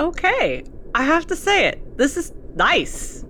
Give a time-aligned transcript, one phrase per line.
[0.00, 1.98] Okay, I have to say it.
[1.98, 3.22] This is nice.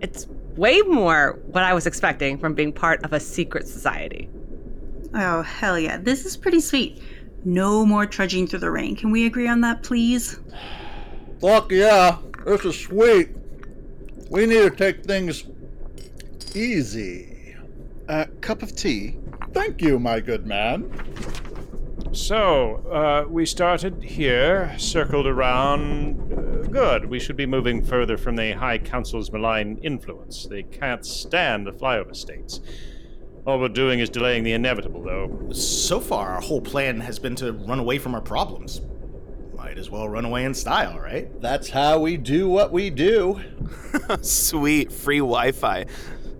[0.00, 0.26] It's
[0.56, 4.30] way more what I was expecting from being part of a secret society.
[5.12, 5.98] Oh, hell yeah.
[5.98, 7.02] This is pretty sweet.
[7.44, 8.96] No more trudging through the rain.
[8.96, 10.40] Can we agree on that, please?
[11.38, 13.36] Fuck yeah, this is sweet.
[14.30, 15.44] We need to take things
[16.54, 17.54] easy.
[18.08, 19.18] A cup of tea?
[19.52, 20.90] Thank you, my good man.
[22.16, 26.32] So, uh, we started here, circled around.
[26.32, 27.04] Uh, good.
[27.04, 30.46] We should be moving further from the High Council's malign influence.
[30.46, 32.62] They can't stand the flyover states.
[33.46, 35.52] All we're doing is delaying the inevitable, though.
[35.52, 38.80] So far, our whole plan has been to run away from our problems.
[39.54, 41.28] Might as well run away in style, right?
[41.42, 43.42] That's how we do what we do.
[44.22, 45.84] Sweet, free Wi Fi.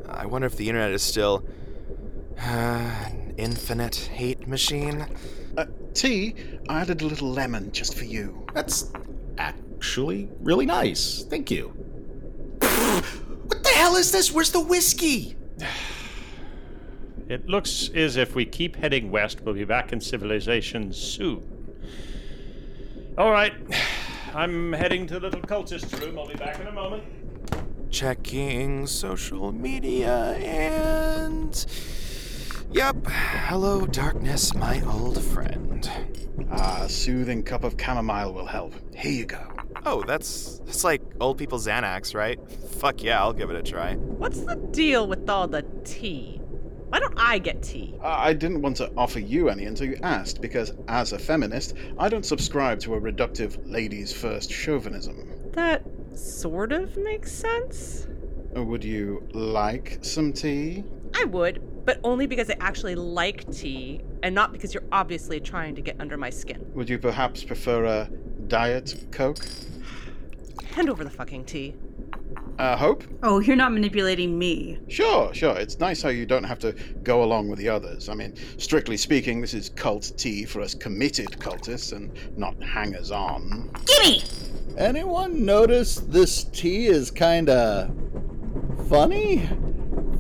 [0.09, 1.47] I wonder if the internet is still.
[2.41, 5.07] Uh, an infinite hate machine?
[5.57, 6.35] Uh, tea?
[6.69, 8.47] I added a little lemon just for you.
[8.53, 8.93] That's
[9.39, 11.25] actually really nice.
[11.25, 11.69] Thank you.
[12.59, 14.33] what the hell is this?
[14.33, 15.37] Where's the whiskey?
[17.29, 21.43] It looks as if we keep heading west, we'll be back in civilization soon.
[23.19, 23.53] All right,
[24.35, 26.21] I'm heading to the little cultist room.
[26.21, 27.03] I'll be back in a moment.
[27.91, 31.67] Checking social media and.
[32.73, 33.07] Yep.
[33.07, 35.89] Hello, darkness, my old friend.
[36.51, 38.75] Ah, a soothing cup of chamomile will help.
[38.95, 39.41] Here you go.
[39.85, 42.39] Oh, that's that's like old people Xanax, right?
[42.51, 43.95] Fuck yeah, I'll give it a try.
[43.95, 46.41] What's the deal with all the tea?
[46.89, 47.95] Why don't I get tea?
[48.03, 51.75] Uh, I didn't want to offer you any until you asked, because as a feminist,
[51.99, 55.51] I don't subscribe to a reductive ladies first chauvinism.
[55.53, 58.07] That sort of makes sense.
[58.55, 60.85] Would you like some tea?
[61.15, 65.75] I would, but only because I actually like tea and not because you're obviously trying
[65.77, 66.67] to get under my skin.
[66.75, 68.11] Would you perhaps prefer a
[68.49, 69.47] diet Coke?
[70.73, 71.75] Hand over the fucking tea.
[72.59, 73.05] Uh, Hope?
[73.23, 74.79] Oh, you're not manipulating me.
[74.89, 75.57] Sure, sure.
[75.57, 78.09] It's nice how you don't have to go along with the others.
[78.09, 83.11] I mean, strictly speaking, this is cult tea for us committed cultists and not hangers
[83.11, 83.71] on.
[83.85, 84.23] Gimme!
[84.79, 87.91] Anyone notice this tea is kinda
[88.89, 89.49] funny?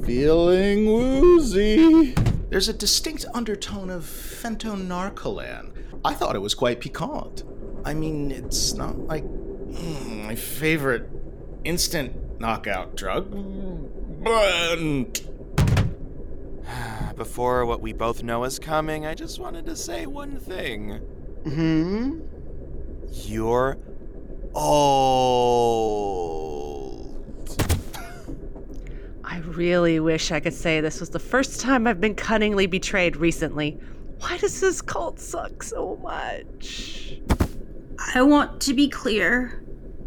[0.06, 2.14] Feeling woozy.
[2.48, 5.72] There's a distinct undertone of fentonarcolan.
[6.04, 7.42] I thought it was quite piquant.
[7.84, 11.10] I mean, it's not like mm, my favorite
[11.64, 13.32] instant knockout drug,
[14.22, 15.22] but
[17.16, 20.98] Before what we both know is coming, I just wanted to say one thing.
[21.44, 22.20] Hmm?
[23.10, 23.78] You're
[24.54, 26.06] old.
[29.26, 33.16] I really wish I could say this was the first time I've been cunningly betrayed
[33.16, 33.78] recently.
[34.20, 37.20] Why does this cult suck so much?
[38.14, 39.62] I want to be clear.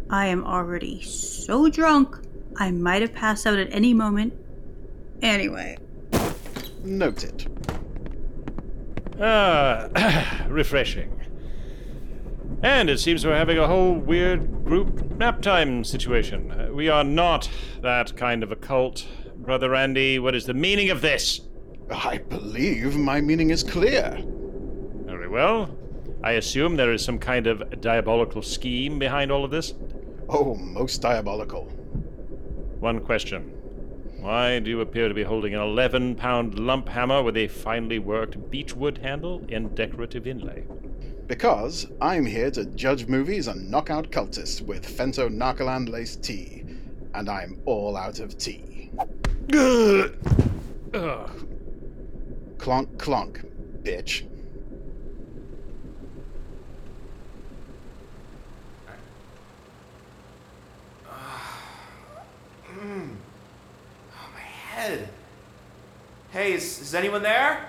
[0.08, 2.16] I am already so drunk,
[2.56, 4.32] I might have passed out at any moment.
[5.22, 5.76] Anyway,
[6.82, 7.46] Noted.
[9.20, 11.19] Ah, refreshing.
[12.62, 16.50] And it seems we're having a whole weird group nap time situation.
[16.50, 17.48] Uh, we are not
[17.80, 19.06] that kind of a cult.
[19.34, 21.40] Brother Andy, what is the meaning of this?
[21.90, 24.22] I believe my meaning is clear.
[25.06, 25.74] Very well.
[26.22, 29.72] I assume there is some kind of diabolical scheme behind all of this.
[30.28, 31.64] Oh, most diabolical.
[32.78, 33.54] One question.
[34.20, 37.98] Why do you appear to be holding an 11 pound lump hammer with a finely
[37.98, 40.64] worked beechwood handle and decorative inlay?
[41.30, 46.64] Because I'm here to judge movies and knock out cultists with Fento Narcoland laced tea.
[47.14, 48.90] And I'm all out of tea.
[49.52, 50.12] Ugh.
[52.58, 53.46] Clonk clonk,
[53.84, 54.24] bitch.
[64.34, 65.08] My head.
[66.32, 67.66] Hey, is, is anyone there?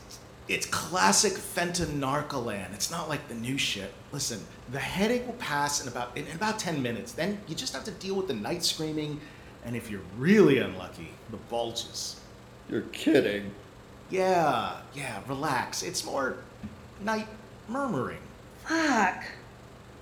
[0.47, 2.73] it's classic fentonarcolan.
[2.73, 3.93] It's not like the new shit.
[4.11, 4.41] Listen,
[4.71, 7.13] the headache will pass in about in, in about ten minutes.
[7.13, 9.19] Then you just have to deal with the night screaming,
[9.65, 12.19] and if you're really unlucky, the bulges.
[12.69, 13.51] You're kidding.
[14.09, 15.83] Yeah, yeah, relax.
[15.83, 16.37] It's more
[17.01, 17.27] night
[17.67, 18.19] murmuring.
[18.63, 19.23] fuck.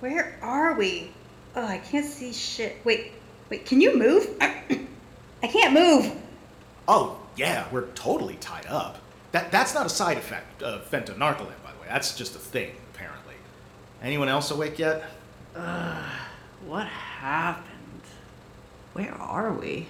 [0.00, 1.12] Where are we?
[1.54, 2.76] Oh, I can't see shit.
[2.84, 3.12] Wait,
[3.48, 4.28] wait, can you move?
[4.40, 4.86] I,
[5.42, 6.12] I can't move.
[6.88, 8.98] Oh, yeah, we're totally tied up.
[9.32, 11.86] That that's not a side effect of fentonarcolan, by the way.
[11.88, 13.34] That's just a thing, apparently.
[14.02, 15.04] Anyone else awake yet?
[15.54, 17.68] What happened?
[18.92, 19.86] Where are we?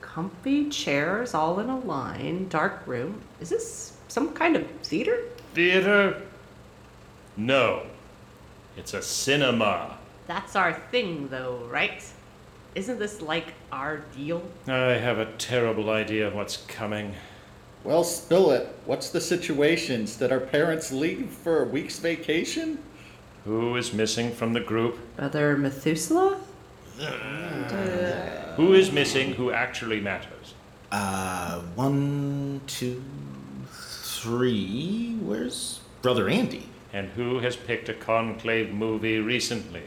[0.00, 3.22] Comfy chairs all in a line, dark room.
[3.40, 5.18] Is this some kind of theater?
[5.54, 6.20] Theater?
[7.36, 7.84] No.
[8.76, 9.96] It's a cinema.
[10.26, 12.04] That's our thing, though, right?
[12.74, 14.42] Isn't this like our deal?
[14.66, 17.14] I have a terrible idea of what's coming.
[17.84, 18.74] Well, spill it.
[18.86, 20.16] What's the situations?
[20.16, 22.78] Did our parents leave for a week's vacation?
[23.44, 24.98] Who is missing from the group?
[25.16, 26.38] Brother Methuselah?
[28.56, 30.54] Who is missing who actually matters?
[30.90, 33.02] Uh, one, two,
[33.72, 35.16] three.
[35.22, 36.68] Where's Brother Andy?
[36.92, 39.82] And who has picked a conclave movie recently?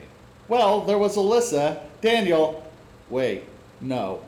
[0.47, 1.79] Well, there was Alessa.
[2.01, 2.64] Daniel.
[3.09, 3.43] Wait,
[3.81, 4.21] no.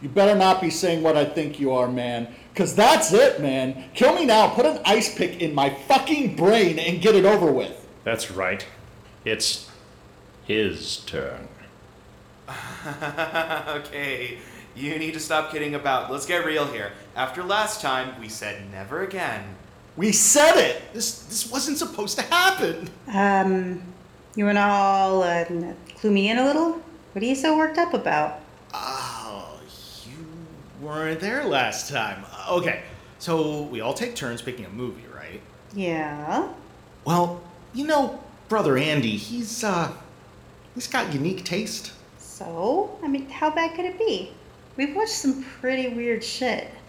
[0.00, 2.34] You better not be saying what I think you are, man.
[2.54, 3.84] Cause that's it, man.
[3.94, 7.50] Kill me now, put an ice pick in my fucking brain, and get it over
[7.50, 7.86] with.
[8.04, 8.66] That's right.
[9.24, 9.70] It's
[10.44, 11.48] his turn.
[13.68, 14.38] okay,
[14.74, 16.10] you need to stop kidding about.
[16.10, 16.92] Let's get real here.
[17.14, 19.54] After last time, we said never again.
[19.96, 20.82] We said it!
[20.92, 22.88] This this wasn't supposed to happen.
[23.12, 23.82] Um,
[24.34, 25.44] you wanna all uh,
[25.96, 26.82] clue me in a little?
[27.12, 28.40] What are you so worked up about?
[28.72, 29.60] Oh,
[30.06, 30.24] you
[30.80, 32.24] weren't there last time.
[32.48, 32.82] Okay,
[33.18, 35.40] so we all take turns picking a movie, right?
[35.74, 36.48] Yeah.
[37.04, 37.42] Well,
[37.74, 38.18] you know,
[38.48, 39.92] brother Andy, he's uh,
[40.74, 41.92] he's got unique taste.
[42.18, 44.32] So, I mean, how bad could it be?
[44.78, 46.68] We've watched some pretty weird shit.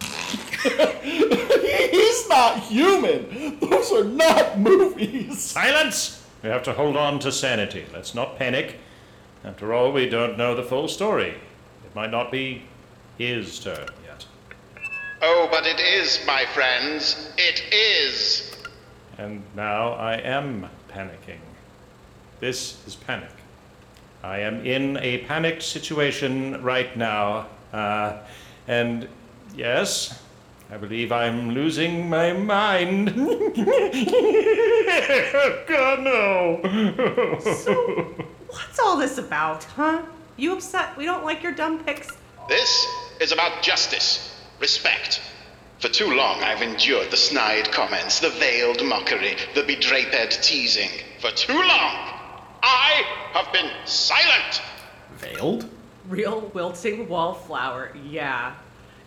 [1.02, 3.58] He's not human!
[3.60, 5.38] Those are not movies!
[5.38, 6.24] Silence!
[6.42, 7.84] We have to hold on to sanity.
[7.92, 8.78] Let's not panic.
[9.44, 11.34] After all, we don't know the full story.
[11.84, 12.62] It might not be
[13.18, 14.24] his turn yet.
[15.20, 17.30] Oh, but it is, my friends.
[17.36, 18.56] It is.
[19.18, 21.40] And now I am panicking.
[22.40, 23.28] This is panic.
[24.22, 27.48] I am in a panicked situation right now.
[27.72, 28.20] Uh,
[28.66, 29.06] and
[29.54, 30.22] yes,
[30.70, 33.14] I believe I'm losing my mind.
[35.68, 36.62] God, no.
[38.54, 40.02] What's all this about, huh?
[40.36, 42.16] You upset we don't like your dumb picks?
[42.48, 42.86] This
[43.20, 45.20] is about justice, respect.
[45.80, 50.90] For too long, I've endured the snide comments, the veiled mockery, the bedraped teasing.
[51.18, 52.12] For too long,
[52.62, 53.02] I
[53.32, 54.62] have been silent.
[55.16, 55.68] Veiled?
[56.08, 58.54] Real wilting wallflower, yeah.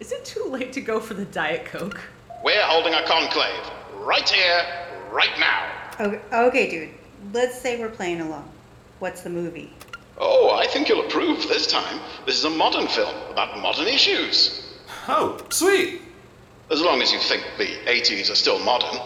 [0.02, 2.02] Is it too late to go for the Diet Coke?
[2.44, 3.72] We're holding a conclave
[4.02, 4.62] right here,
[5.10, 5.72] right now.
[6.02, 6.90] Okay, okay, dude.
[7.32, 8.52] Let's say we're playing along.
[9.00, 9.72] What's the movie?
[10.18, 12.00] Oh, I think you'll approve this time.
[12.26, 14.74] This is a modern film about modern issues.
[15.08, 16.02] Oh, sweet.
[16.72, 19.00] As long as you think the 80s are still modern.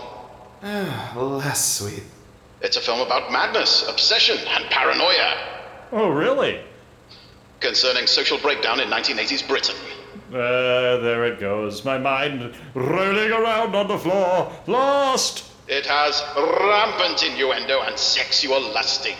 [1.16, 2.04] Less sweet.
[2.62, 5.48] It's a film about madness, obsession, and paranoia.
[5.92, 6.62] oh, really?
[7.60, 9.76] Concerning social breakdown in 1980s Britain.
[10.30, 11.84] Uh, there it goes.
[11.84, 14.52] My mind rolling around on the floor.
[14.68, 15.52] Lost!
[15.68, 19.16] It has rampant innuendo and sexual lusting.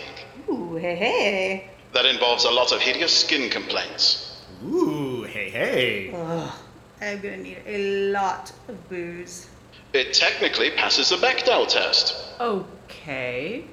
[0.48, 1.70] Ooh, hey, hey.
[1.92, 4.42] That involves a lot of hideous skin complaints.
[4.64, 6.12] Ooh, hey, hey.
[6.14, 6.52] Ugh,
[7.00, 9.48] I'm gonna need a lot of booze.
[9.92, 12.14] It technically passes the Bechdel test.
[12.40, 13.64] Okay.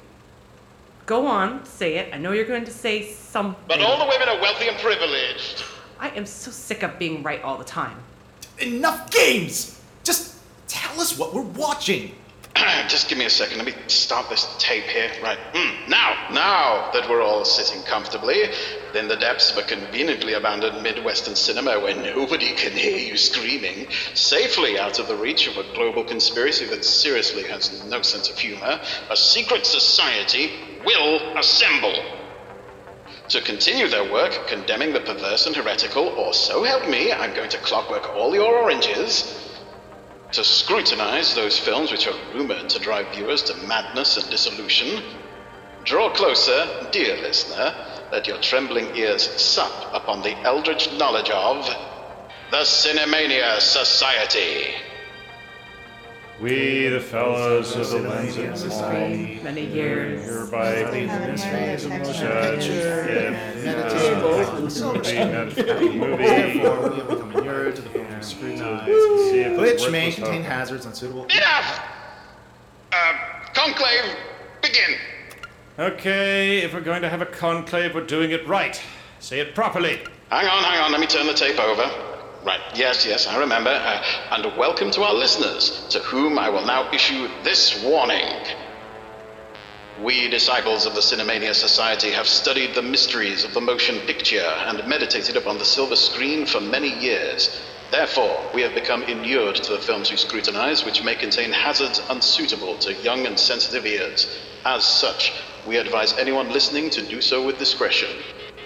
[1.06, 2.14] Go on, say it.
[2.14, 3.64] I know you're going to say something.
[3.68, 5.64] But all the women are wealthy and privileged.
[6.00, 7.98] I am so sick of being right all the time.
[8.60, 9.82] Enough games!
[10.04, 10.36] Just
[10.68, 12.12] tell us what we're watching.
[12.88, 13.58] Just give me a second.
[13.58, 15.12] Let me start this tape here.
[15.22, 15.38] Right.
[15.54, 15.90] Hmm.
[15.90, 18.44] Now, now that we're all sitting comfortably
[18.94, 23.88] in the depths of a conveniently abandoned Midwestern cinema where nobody can hear you screaming,
[24.14, 28.38] safely out of the reach of a global conspiracy that seriously has no sense of
[28.38, 30.52] humor, a secret society
[30.84, 31.96] will assemble.
[33.30, 37.50] To continue their work condemning the perverse and heretical, or so help me, I'm going
[37.52, 39.39] to clockwork all your oranges
[40.32, 45.04] to scrutinize those films which are rumored to drive viewers to madness and dissolution.
[45.86, 47.74] Draw closer, dear listener,
[48.12, 51.66] let your trembling ears sup upon the eldritch knowledge of
[52.52, 54.74] the Cinemania Society.
[56.42, 60.24] We, the fellows of the Lindsay Society, Many years.
[60.24, 65.08] hereby judge Therefore, movie.
[65.10, 71.26] we have become inured to the film we scrutinize, which may contain hazards unsuitable.
[71.26, 71.82] Enough!
[72.94, 73.14] Uh,
[73.54, 74.16] conclave,
[74.62, 74.96] begin.
[75.78, 78.82] Okay, if we're going to have a conclave, we're doing it right.
[79.20, 80.00] Say it properly.
[80.30, 82.09] Hang on, hang on, let me turn the tape over.
[82.42, 83.70] Right, yes, yes, I remember.
[83.70, 88.46] Uh, and welcome to our listeners, to whom I will now issue this warning.
[90.02, 94.88] We, disciples of the Cinemania Society, have studied the mysteries of the motion picture and
[94.88, 97.60] meditated upon the silver screen for many years.
[97.92, 102.78] Therefore, we have become inured to the films we scrutinize, which may contain hazards unsuitable
[102.78, 104.34] to young and sensitive ears.
[104.64, 105.34] As such,
[105.68, 108.10] we advise anyone listening to do so with discretion.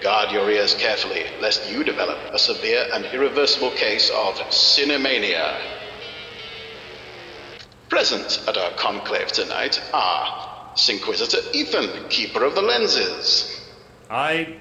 [0.04, 5.58] Guard your ears carefully, lest you develop a severe and irreversible case of cinemania.
[7.88, 13.62] Present at our conclave tonight are Inquisitor Ethan, Keeper of the Lenses.
[14.10, 14.60] I'd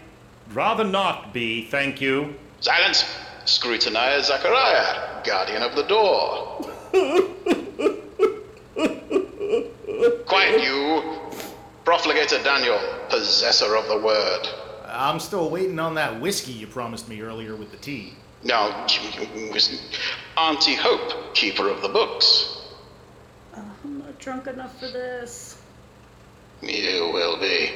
[0.54, 2.36] rather not be, thank you.
[2.62, 3.04] Silence!
[3.44, 6.70] Scrutinizer Zachariah, Guardian of the Door.
[10.26, 11.20] Quiet, you!
[11.84, 14.63] Profligator Daniel, Possessor of the Word.
[14.94, 18.14] I'm still waiting on that whiskey you promised me earlier with the tea.
[18.44, 18.86] Now,
[20.38, 22.62] Auntie Hope, Keeper of the Books.
[23.56, 25.62] Uh, I'm not drunk enough for this.
[26.62, 27.72] You will be.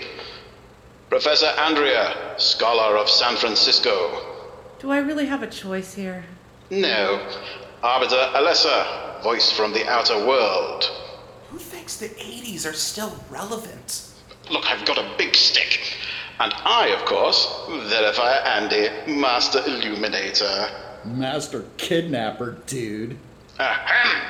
[1.10, 4.36] Professor Andrea, Scholar of San Francisco.
[4.80, 6.24] Do I really have a choice here?
[6.70, 7.28] No.
[7.82, 10.84] Arbiter Alessa, voice from the outer world.
[11.50, 14.12] Who thinks the 80s are still relevant?
[14.52, 15.80] Look, I've got a big stick.
[16.40, 18.90] And I, of course, Verifier Andy,
[19.20, 20.70] Master Illuminator.
[21.04, 23.18] Master kidnapper, dude.
[23.60, 24.22] Ahem!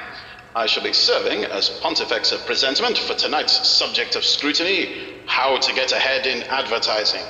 [0.56, 5.74] I shall be serving as Pontifex of Presentment for tonight's subject of scrutiny how to
[5.74, 7.22] get ahead in advertising.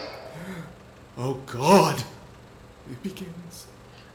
[1.17, 2.03] Oh god.
[2.89, 3.67] It begins.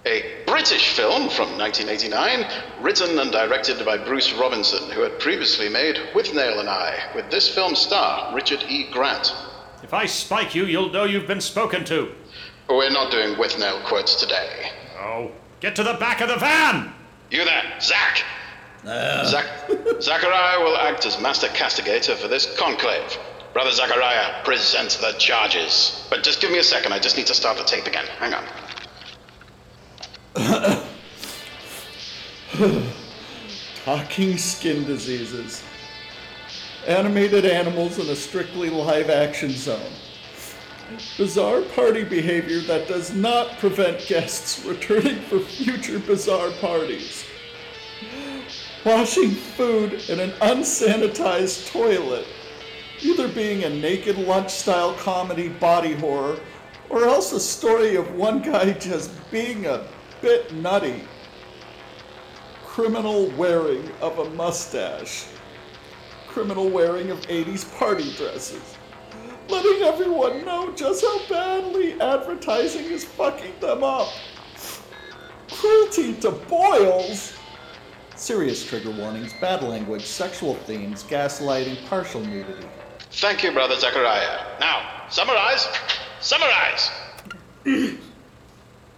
[0.06, 2.46] A British film from 1989,
[2.80, 7.52] written and directed by Bruce Robinson, who had previously made Withnail and I, with this
[7.52, 8.88] film star Richard E.
[8.90, 9.34] Grant.
[9.82, 12.12] If I spike you, you'll know you've been spoken to.
[12.68, 14.70] We're not doing Withnail quotes today.
[14.98, 16.92] Oh, get to the back of the van!
[17.30, 18.22] You there, Zach!
[18.84, 19.70] Zach-
[20.00, 23.16] Zachariah will act as master castigator for this conclave.
[23.52, 26.06] Brother Zachariah, present the charges.
[26.08, 28.06] But just give me a second, I just need to start the tape again.
[28.18, 28.44] Hang on.
[33.84, 35.62] Talking skin diseases.
[36.86, 39.92] Animated animals in a strictly live action zone.
[41.16, 47.24] Bizarre party behavior that does not prevent guests returning for future bizarre parties.
[48.84, 52.26] Washing food in an unsanitized toilet.
[53.00, 56.40] Either being a naked lunch style comedy body horror,
[56.90, 59.86] or else a story of one guy just being a
[60.20, 61.04] bit nutty.
[62.64, 65.26] Criminal wearing of a mustache.
[66.32, 68.76] Criminal wearing of 80s party dresses.
[69.50, 74.08] Letting everyone know just how badly advertising is fucking them up.
[75.50, 77.34] Cruelty to boils.
[78.16, 82.66] Serious trigger warnings, bad language, sexual themes, gaslighting, partial nudity.
[83.10, 84.40] Thank you, Brother Zachariah.
[84.58, 85.68] Now, summarize!
[86.22, 86.90] Summarize!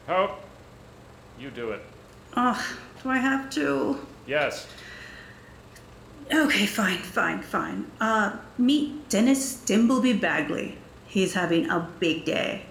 [0.07, 0.39] Hope,
[1.41, 1.83] you do it.
[2.35, 2.63] Ugh,
[3.03, 3.99] do I have to?
[4.29, 4.69] Yes.
[6.33, 7.91] Okay, fine, fine, fine.
[8.01, 10.79] Uh, meet Dennis Dimbleby Bagley.
[11.07, 12.63] He's having a big day.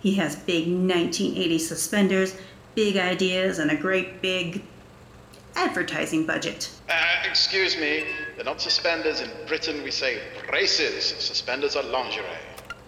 [0.00, 2.36] He has big 1980 suspenders,
[2.74, 4.62] big ideas, and a great big
[5.54, 6.70] advertising budget.
[6.88, 6.94] Uh,
[7.28, 8.04] excuse me,
[8.34, 9.20] they're not suspenders.
[9.20, 11.04] In Britain, we say braces.
[11.04, 12.24] Suspenders are lingerie.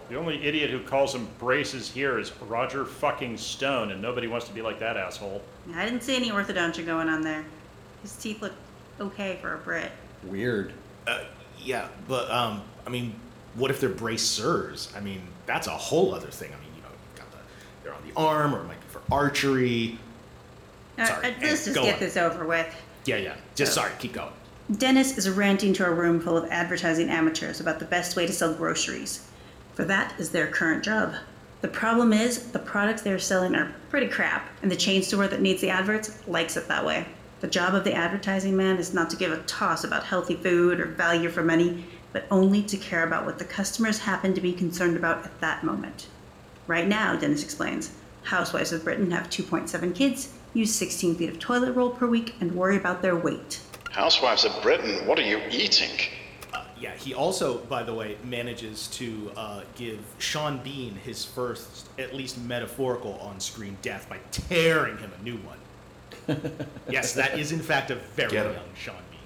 [0.09, 4.47] The only idiot who calls them braces here is Roger fucking Stone, and nobody wants
[4.47, 5.41] to be like that asshole.
[5.73, 7.45] I didn't see any orthodontia going on there.
[8.01, 8.53] His teeth look
[8.99, 9.91] okay for a Brit.
[10.27, 10.73] Weird.
[11.07, 11.23] Uh,
[11.61, 13.15] yeah, but, um, I mean,
[13.55, 14.91] what if they're bracers?
[14.95, 16.51] I mean, that's a whole other thing.
[16.51, 17.37] I mean, you know, you've got the,
[17.83, 19.97] they're on the arm, or it might be for archery.
[20.97, 21.99] All Sorry, right, let's just go get on.
[21.99, 22.73] this over with.
[23.05, 23.35] Yeah, yeah.
[23.55, 24.31] Just sorry, keep going.
[24.77, 28.33] Dennis is ranting to a room full of advertising amateurs about the best way to
[28.33, 29.27] sell groceries.
[29.75, 31.13] For that is their current job.
[31.61, 35.27] The problem is, the products they are selling are pretty crap, and the chain store
[35.27, 37.05] that needs the adverts likes it that way.
[37.41, 40.79] The job of the advertising man is not to give a toss about healthy food
[40.79, 44.53] or value for money, but only to care about what the customers happen to be
[44.53, 46.07] concerned about at that moment.
[46.65, 47.91] Right now, Dennis explains,
[48.23, 52.55] housewives of Britain have 2.7 kids, use 16 feet of toilet roll per week, and
[52.55, 53.59] worry about their weight.
[53.91, 55.91] Housewives of Britain, what are you eating?
[56.53, 61.89] Uh, yeah, he also, by the way, manages to uh, give Sean Bean his first,
[61.99, 65.57] at least metaphorical, on screen death by tearing him a new one.
[66.89, 68.53] yes, that is in fact a very Get him.
[68.53, 69.19] young Sean Bean.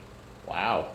[0.47, 0.89] Wow.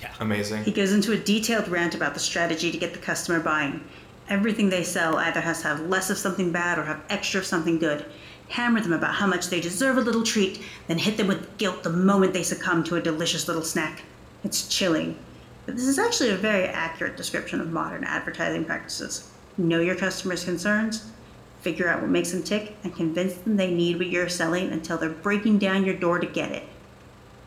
[0.00, 0.12] Yeah.
[0.20, 0.64] Amazing.
[0.64, 3.84] He goes into a detailed rant about the strategy to get the customer buying.
[4.28, 7.46] Everything they sell either has to have less of something bad or have extra of
[7.46, 8.04] something good.
[8.48, 11.82] Hammer them about how much they deserve a little treat, then hit them with guilt
[11.82, 14.02] the moment they succumb to a delicious little snack.
[14.44, 15.16] It's chilling.
[15.66, 19.30] But this is actually a very accurate description of modern advertising practices.
[19.56, 21.10] Know your customers' concerns,
[21.62, 24.98] figure out what makes them tick, and convince them they need what you're selling until
[24.98, 26.64] they're breaking down your door to get it.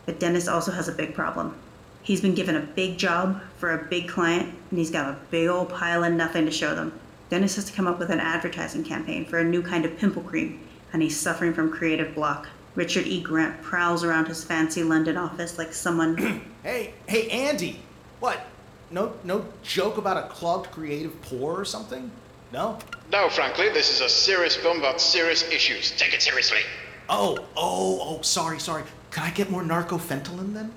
[0.06, 1.56] But Dennis also has a big problem.
[2.02, 5.48] He's been given a big job for a big client, and he's got a big
[5.48, 6.98] old pile of nothing to show them.
[7.30, 10.22] Dennis has to come up with an advertising campaign for a new kind of pimple
[10.22, 10.60] cream,
[10.94, 12.48] and he's suffering from creative block.
[12.76, 13.22] Richard E.
[13.22, 16.42] Grant prowls around his fancy London office like someone.
[16.66, 17.78] Hey, hey, Andy.
[18.20, 18.44] What?
[18.90, 22.10] No, no joke about a clogged creative pore or something?
[22.52, 22.80] No.
[23.12, 25.92] No, frankly, this is a serious film about serious issues.
[25.92, 26.60] Take it seriously.
[27.08, 28.22] Oh, oh, oh.
[28.22, 28.84] Sorry, sorry.
[29.12, 30.74] Can I get more narcofentanyl then?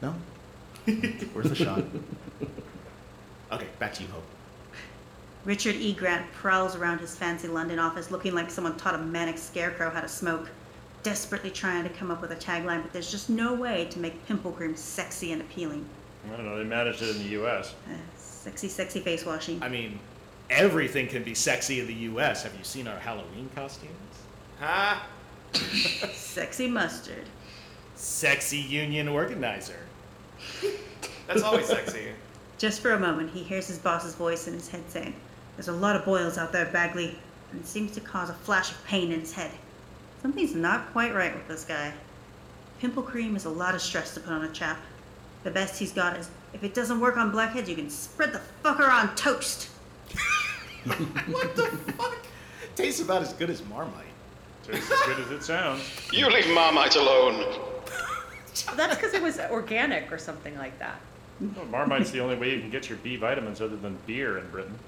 [0.00, 0.14] No.
[1.34, 1.84] Worth a shot.
[3.52, 4.24] Okay, back to you, Hope.
[5.44, 5.92] Richard E.
[5.92, 10.00] Grant prowls around his fancy London office looking like someone taught a manic scarecrow how
[10.00, 10.50] to smoke,
[11.02, 14.24] desperately trying to come up with a tagline, but there's just no way to make
[14.26, 15.84] pimple cream sexy and appealing.
[16.26, 16.58] I don't know.
[16.58, 17.74] They managed it in the U.S.
[17.88, 19.62] Uh, sexy, sexy face washing.
[19.62, 19.98] I mean,
[20.50, 22.42] everything can be sexy in the U.S.
[22.42, 23.90] Have you seen our Halloween costumes?
[24.58, 24.98] Huh?
[26.12, 27.24] Sexy mustard.
[27.94, 29.78] Sexy union organizer.
[31.26, 32.08] That's always sexy.
[32.58, 35.14] Just for a moment, he hears his boss's voice in his head saying,
[35.56, 37.18] There's a lot of boils out there, Bagley,
[37.52, 39.50] and it seems to cause a flash of pain in his head.
[40.22, 41.92] Something's not quite right with this guy.
[42.80, 44.78] Pimple cream is a lot of stress to put on a chap.
[45.44, 48.40] The best he's got is if it doesn't work on blackheads, you can spread the
[48.62, 49.70] fucker on toast.
[51.30, 52.16] What the fuck?
[52.74, 54.04] Tastes about as good as Marmite.
[54.64, 55.82] Tastes as good as it sounds.
[56.12, 57.44] You leave Marmite alone.
[58.76, 61.00] That's because it was organic or something like that.
[61.40, 64.48] Well, Marmite's the only way you can get your B vitamins other than beer in
[64.50, 64.78] Britain.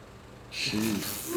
[0.52, 1.30] It's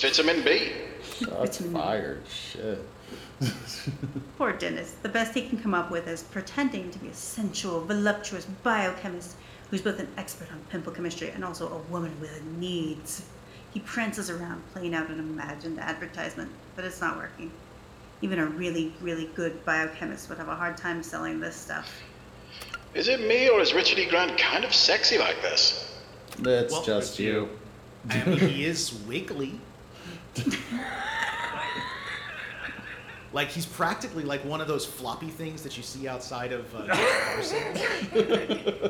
[0.00, 0.72] vitamin B.
[1.20, 2.22] Shots fired.
[2.28, 2.84] Shit.
[4.38, 4.92] Poor Dennis.
[5.02, 9.36] The best he can come up with is pretending to be a sensual, voluptuous biochemist
[9.70, 13.22] who's both an expert on pimple chemistry and also a woman with needs.
[13.72, 17.50] He prances around playing out an imagined advertisement, but it's not working.
[18.22, 21.90] Even a really, really good biochemist would have a hard time selling this stuff.
[22.94, 24.06] Is it me or is Richard E.
[24.06, 25.98] Grant kind of sexy like this?
[26.40, 27.26] It's Well, just you.
[27.32, 27.48] you.
[28.10, 29.60] I mean, he is wiggly.
[33.32, 36.86] like he's practically like one of those floppy things that you see outside of uh,
[36.86, 37.62] Carson.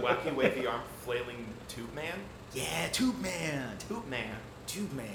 [0.02, 2.14] Wacky wavy arm flailing tube man?
[2.54, 4.34] Yeah, Tube Man, Tube man.
[4.66, 5.06] Tube Man.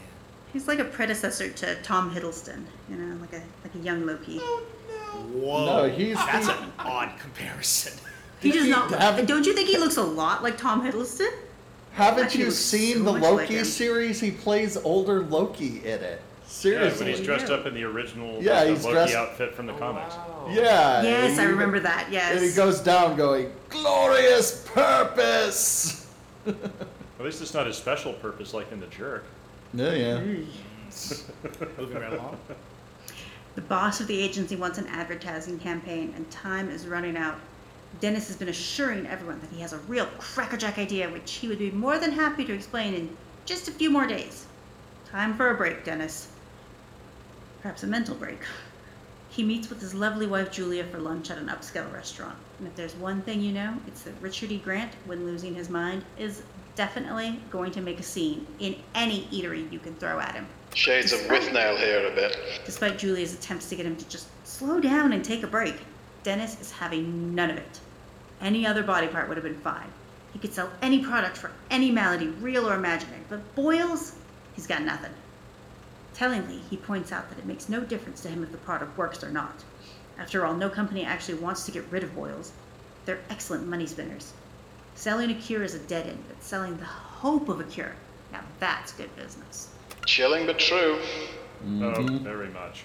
[0.52, 4.38] He's like a predecessor to Tom Hiddleston, you know, like a like a young Loki.
[4.38, 7.94] Whoa, No, he's that's the- an odd comparison.
[8.40, 8.92] He does not.
[8.92, 11.32] haven't- Don't you think he looks a lot like Tom Hiddleston?
[11.94, 14.20] Haven't you seen so the much like Loki series?
[14.20, 16.22] He plays older Loki in it.
[16.46, 17.06] Yeah, Seriously.
[17.08, 17.56] when he's dressed Yeah.
[17.56, 20.16] up in the original Yeah, like, the he's Loki dressed- outfit from the oh, comics.
[20.16, 20.48] Wow.
[20.52, 21.02] Yeah.
[21.02, 22.08] Yes, I he- remember that.
[22.12, 22.36] Yes.
[22.36, 26.08] And he goes down going, glorious purpose.
[26.48, 29.24] At least it's not his special purpose like in The Jerk.
[29.74, 30.20] Yeah, yeah.
[31.78, 32.38] Moving right along.
[33.56, 37.40] The boss of the agency wants an advertising campaign, and time is running out.
[38.02, 41.60] Dennis has been assuring everyone that he has a real crackerjack idea, which he would
[41.60, 44.46] be more than happy to explain in just a few more days.
[45.10, 46.28] Time for a break, Dennis.
[47.64, 48.42] Perhaps a mental break.
[49.30, 52.36] He meets with his lovely wife Julia for lunch at an upscale restaurant.
[52.60, 54.58] And if there's one thing you know, it's that Richard E.
[54.58, 56.44] Grant, when losing his mind, is
[56.76, 60.46] definitely going to make a scene in any eatery you can throw at him.
[60.76, 62.38] Shades of Withnail here a bit.
[62.66, 65.76] Despite Julia's attempts to get him to just slow down and take a break,
[66.24, 67.80] Dennis is having none of it.
[68.42, 69.88] Any other body part would have been fine.
[70.34, 74.16] He could sell any product for any malady, real or imaginary, but boils,
[74.54, 75.14] he's got nothing.
[76.14, 79.24] Tellingly, he points out that it makes no difference to him if the product works
[79.24, 79.64] or not.
[80.18, 82.52] After all, no company actually wants to get rid of boils.
[83.06, 84.34] They're excellent money spinners.
[84.96, 87.94] Selling a cure is a dead end, but selling the hope of a cure,
[88.32, 89.70] now that's good business.
[90.06, 91.00] Chilling but true.
[91.66, 91.84] Mm-hmm.
[91.84, 92.84] Oh, very much.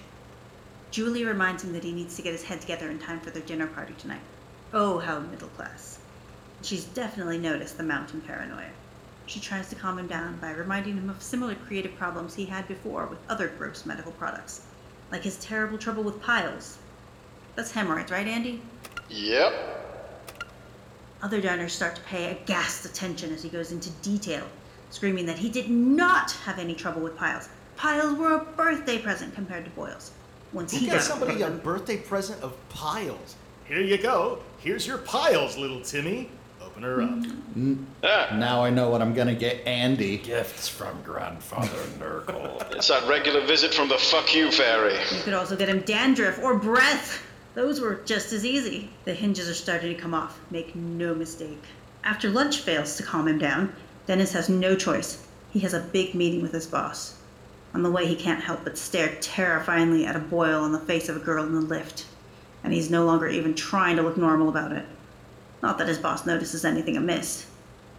[0.91, 3.43] Julie reminds him that he needs to get his head together in time for their
[3.43, 4.21] dinner party tonight.
[4.73, 5.99] Oh, how middle class.
[6.63, 8.69] She's definitely noticed the mountain paranoia.
[9.29, 12.67] She tries to calm him down by reminding him of similar creative problems he had
[12.67, 14.61] before with other gross medical products,
[15.11, 16.79] like his terrible trouble with piles.
[17.55, 18.59] That's hemorrhoids, right, Andy?
[19.07, 19.53] Yep.
[21.21, 24.47] Other diners start to pay aghast attention as he goes into detail,
[24.89, 27.49] screaming that he did not have any trouble with piles.
[27.75, 30.09] Piles were a birthday present compared to boils.
[30.53, 33.35] Once Who he got got somebody a birthday present of piles?
[33.65, 34.39] Here you go.
[34.57, 36.31] Here's your piles, little Timmy.
[36.79, 38.29] Open her up.
[38.31, 40.17] Ah, Now I know what I'm gonna get Andy.
[40.17, 42.71] Gifts from Grandfather Nurgle.
[42.75, 44.93] it's that regular visit from the fuck you fairy.
[44.93, 47.21] You could also get him dandruff or breath.
[47.53, 48.89] Those were just as easy.
[49.03, 51.61] The hinges are starting to come off, make no mistake.
[52.05, 53.73] After lunch fails to calm him down,
[54.05, 55.27] Dennis has no choice.
[55.51, 57.19] He has a big meeting with his boss.
[57.73, 61.09] On the way, he can't help but stare terrifyingly at a boil on the face
[61.09, 62.05] of a girl in the lift,
[62.63, 64.85] and he's no longer even trying to look normal about it.
[65.61, 67.45] Not that his boss notices anything amiss.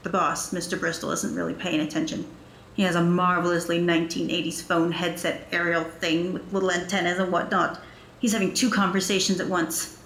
[0.02, 0.78] The boss, Mr.
[0.80, 2.26] Bristol, isn't really paying attention.
[2.74, 7.80] He has a marvelously 1980s phone headset aerial thing with little antennas and whatnot.
[8.18, 9.98] He's having two conversations at once.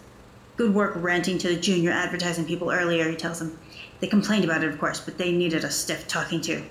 [0.56, 3.58] Good work ranting to the junior advertising people earlier, he tells them.
[4.00, 6.62] They complained about it, of course, but they needed a stiff talking to.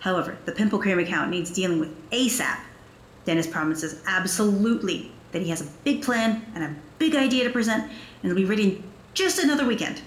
[0.00, 2.58] However, the Pimple Cream account needs dealing with ASAP.
[3.24, 7.84] Dennis promises absolutely that he has a big plan and a big idea to present,
[7.84, 7.92] and
[8.24, 8.82] it'll be ready in
[9.14, 10.02] just another weekend.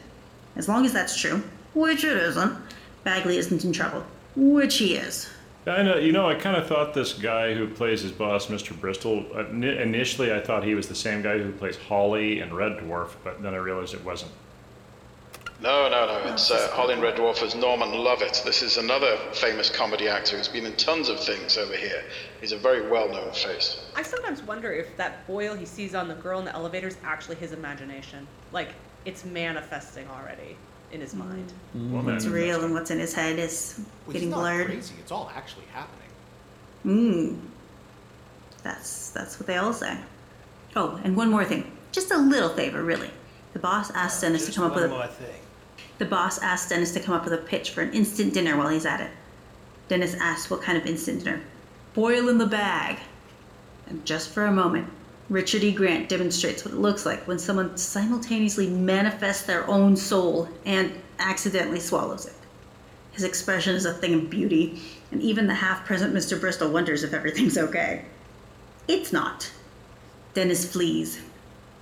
[0.55, 2.57] As long as that's true, which it isn't,
[3.03, 4.03] Bagley isn't in trouble,
[4.35, 5.29] which he is.
[5.67, 8.79] I know, you know, I kind of thought this guy who plays his boss, Mr.
[8.79, 12.73] Bristol, uh, initially I thought he was the same guy who plays Holly in Red
[12.77, 14.31] Dwarf, but then I realized it wasn't.
[15.61, 16.33] No, no, no.
[16.33, 18.41] It's uh, Holly and Red Dwarf as Norman Lovett.
[18.45, 22.03] This is another famous comedy actor who's been in tons of things over here.
[22.41, 23.85] He's a very well-known face.
[23.95, 26.97] I sometimes wonder if that boil he sees on the girl in the elevator is
[27.03, 28.27] actually his imagination.
[28.51, 28.69] Like,
[29.05, 30.57] it's manifesting already
[30.91, 31.29] in his mm-hmm.
[31.29, 31.53] mind.
[31.75, 31.93] Mm-hmm.
[31.93, 32.13] Woman.
[32.13, 34.67] What's real and what's in his head is Well, getting he's not blurred.
[34.67, 34.95] crazy.
[34.99, 36.09] It's all actually happening.
[36.85, 37.39] Mmm.
[38.63, 39.97] That's that's what they all say.
[40.75, 41.71] Oh, and one more thing.
[41.91, 43.09] Just a little favor, really.
[43.53, 45.41] The boss asked uh, Dennis to come up with a thing.
[45.99, 48.67] the boss asked Dennis to come up with a pitch for an instant dinner while
[48.67, 49.11] he's at it.
[49.87, 51.41] Dennis asked what kind of instant dinner.
[51.93, 52.99] Boil in the bag.
[53.87, 54.89] And just for a moment,
[55.29, 55.71] Richard E.
[55.71, 61.79] Grant demonstrates what it looks like when someone simultaneously manifests their own soul and accidentally
[61.79, 62.33] swallows it.
[63.11, 66.39] His expression is a thing of beauty, and even the half present Mr.
[66.39, 68.05] Bristol wonders if everything's okay.
[68.87, 69.49] It's not.
[70.35, 71.21] Dennis flees.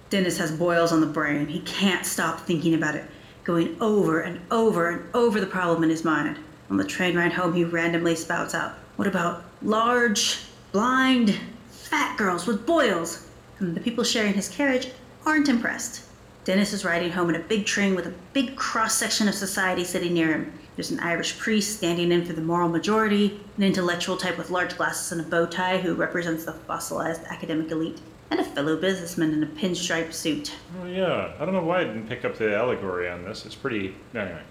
[0.09, 1.47] Dennis has boils on the brain.
[1.47, 3.03] He can't stop thinking about it,
[3.43, 6.37] going over and over and over the problem in his mind.
[6.69, 10.39] On the train ride home, he randomly spouts out, What about large,
[10.71, 11.37] blind,
[11.71, 13.27] fat girls with boils?
[13.71, 14.89] The people sharing his carriage
[15.25, 16.03] aren't impressed.
[16.43, 19.85] Dennis is riding home in a big train with a big cross section of society
[19.85, 20.59] sitting near him.
[20.75, 24.75] There's an Irish priest standing in for the moral majority, an intellectual type with large
[24.75, 29.31] glasses and a bow tie who represents the fossilized academic elite, and a fellow businessman
[29.31, 30.51] in a pinstripe suit.
[30.81, 31.31] Oh, yeah.
[31.39, 33.45] I don't know why I didn't pick up the allegory on this.
[33.45, 33.95] It's pretty.
[34.13, 34.41] Anyway.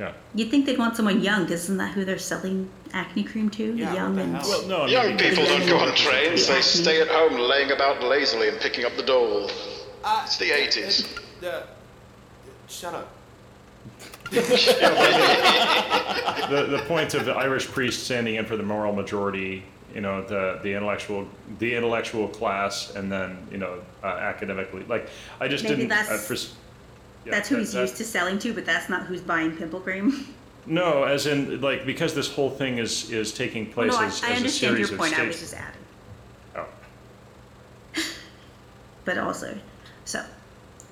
[0.00, 0.12] Yeah.
[0.34, 3.74] You'd think they'd want someone young, 'cause isn't that who they're selling acne cream to?
[3.76, 4.32] Yeah, the young and?
[4.32, 6.46] Well, no, I Young people don't go on trains.
[6.46, 9.50] They stay at home laying about lazily and picking up the dole.
[10.02, 11.04] Uh, It's the 80s.
[11.46, 11.64] Uh,
[12.66, 13.10] shut up.
[14.30, 14.40] the,
[16.70, 20.60] the point of the Irish priest standing in for the moral majority, you know, the
[20.62, 24.84] the intellectual the intellectual class, and then you know uh, academically.
[24.84, 25.08] Like
[25.40, 25.88] I just Maybe didn't.
[25.90, 26.54] that's- at first-
[27.24, 29.56] yeah, that's who that- he's that- used to selling to, but that's not who's buying
[29.56, 30.34] pimple cream.
[30.66, 34.04] No, as in like because this whole thing is is taking oh, place no, I,
[34.04, 35.12] as, I as a understand your series point.
[35.14, 35.80] of I was just adding.
[36.54, 36.66] Oh.
[39.06, 39.58] But also,
[40.04, 40.22] so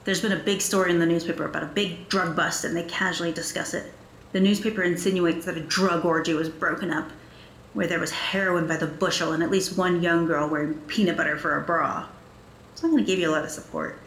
[0.05, 2.85] there's been a big story in the newspaper about a big drug bust, and they
[2.85, 3.93] casually discuss it.
[4.33, 7.11] The newspaper insinuates that a drug orgy was broken up,
[7.75, 11.17] where there was heroin by the bushel and at least one young girl wearing peanut
[11.17, 12.07] butter for a bra.
[12.75, 13.99] So I'm going to give you a lot of support.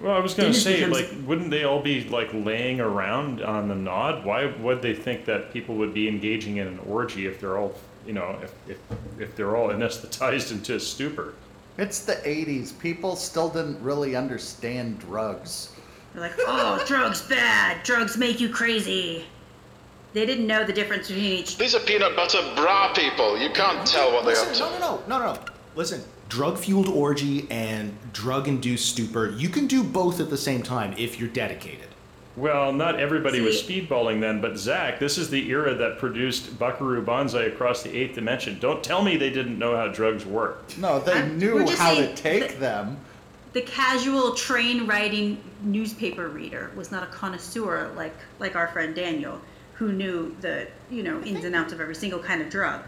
[0.00, 2.80] Well, I was going to Dennis say, becomes- like, wouldn't they all be like laying
[2.80, 4.24] around on the nod?
[4.24, 7.74] Why would they think that people would be engaging in an orgy if they're all,
[8.06, 8.78] you know, if if,
[9.18, 11.34] if they're all anesthetized into a stupor?
[11.78, 12.78] It's the 80s.
[12.78, 15.70] People still didn't really understand drugs.
[16.12, 17.82] They're like, oh, drugs bad.
[17.84, 19.24] Drugs make you crazy.
[20.14, 21.58] They didn't know the difference between each.
[21.58, 23.38] These are peanut butter bra people.
[23.38, 24.60] You can't tell what they're Listen, to.
[24.60, 25.40] no, no, no, no, no.
[25.74, 30.62] Listen, drug fueled orgy and drug induced stupor, you can do both at the same
[30.62, 31.88] time if you're dedicated.
[32.36, 37.00] Well, not everybody was speedballing then, but Zach, this is the era that produced Buckaroo
[37.02, 38.58] Banzai across the eighth dimension.
[38.60, 40.76] Don't tell me they didn't know how drugs worked.
[40.76, 42.98] No, they I'm- knew how to take that- them.
[43.54, 49.40] The casual train riding newspaper reader was not a connoisseur like like our friend Daniel,
[49.74, 52.82] who knew the you know ins and outs of every single kind of drug.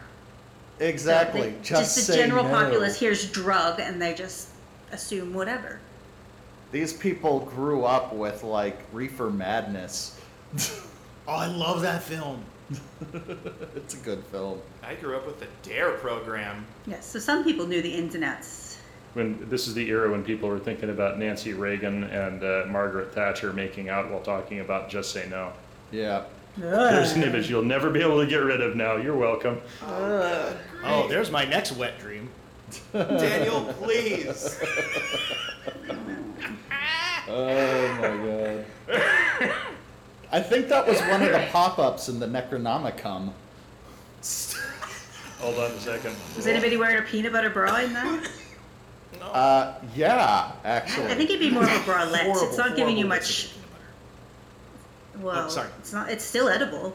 [0.81, 1.51] Exactly.
[1.51, 2.51] They- just the general no.
[2.51, 4.49] populace hears drug and they just
[4.93, 5.81] assume whatever.
[6.71, 10.21] These people grew up with like reefer madness.
[11.27, 12.43] Oh, I love that film.
[13.77, 14.61] it's a good film.
[14.83, 16.67] I grew up with the DARE program.
[16.87, 18.79] Yes, so some people knew the ins and outs.
[19.14, 23.14] When this is the era when people were thinking about Nancy Reagan and uh, Margaret
[23.14, 25.53] Thatcher making out while talking about just say no.
[25.91, 26.25] Yeah.
[26.59, 28.97] There's an image you'll never be able to get rid of now.
[28.97, 29.61] You're welcome.
[29.83, 32.29] Oh, there's my next wet dream.
[32.92, 34.61] Daniel, please.
[37.31, 39.53] Oh my god.
[40.33, 43.33] I think that was one of the pop-ups in the Necronomicon.
[45.38, 46.16] Hold on a second.
[46.37, 48.31] Was anybody wearing a peanut butter bra in that?
[49.21, 51.07] Uh, yeah, actually.
[51.09, 52.23] I think it'd be more of a bralette.
[52.23, 53.51] Horrible, it's not giving you horrible much.
[55.18, 55.35] Bits of.
[55.37, 55.68] Well, Oh, sorry.
[55.78, 56.11] it's not.
[56.11, 56.94] It's still edible.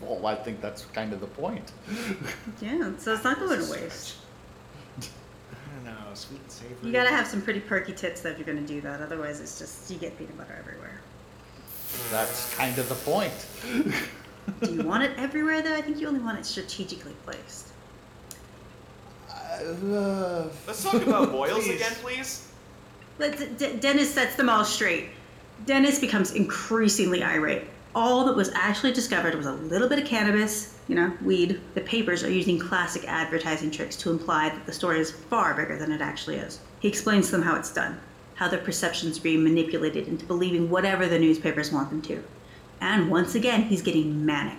[0.00, 1.72] Well, I think that's kind of the point.
[2.62, 4.16] Yeah, so it's not going to waste.
[4.98, 5.04] I
[5.74, 6.76] don't know, sweet and savory.
[6.84, 9.00] You gotta have some pretty perky tits though if you're gonna do that.
[9.02, 11.00] Otherwise, it's just you get peanut butter everywhere.
[12.10, 13.32] That's kind of the point.
[14.62, 15.74] Do you want it everywhere though?
[15.74, 17.68] I think you only want it strategically placed.
[19.30, 22.48] Uh, Let's talk about boils again, please.
[23.18, 25.10] Let's, D- Dennis sets them all straight.
[25.66, 27.64] Dennis becomes increasingly irate.
[27.94, 31.60] All that was actually discovered was a little bit of cannabis, you know, weed.
[31.74, 35.76] The papers are using classic advertising tricks to imply that the story is far bigger
[35.76, 36.60] than it actually is.
[36.78, 38.00] He explains to them how it's done,
[38.36, 42.22] how their perceptions are being manipulated into believing whatever the newspapers want them to.
[42.80, 44.58] And once again, he's getting manic.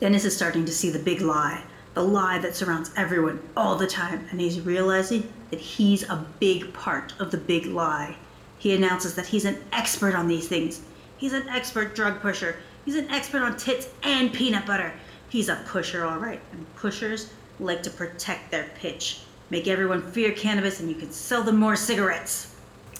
[0.00, 3.86] Dennis is starting to see the big lie, the lie that surrounds everyone all the
[3.86, 8.16] time, and he's realizing that he's a big part of the big lie.
[8.58, 10.80] He announces that he's an expert on these things.
[11.16, 12.56] He's an expert drug pusher.
[12.84, 14.92] He's an expert on tits and peanut butter.
[15.28, 19.20] He's a pusher, all right, and pushers like to protect their pitch.
[19.50, 22.54] Make everyone fear cannabis, and you can sell them more cigarettes.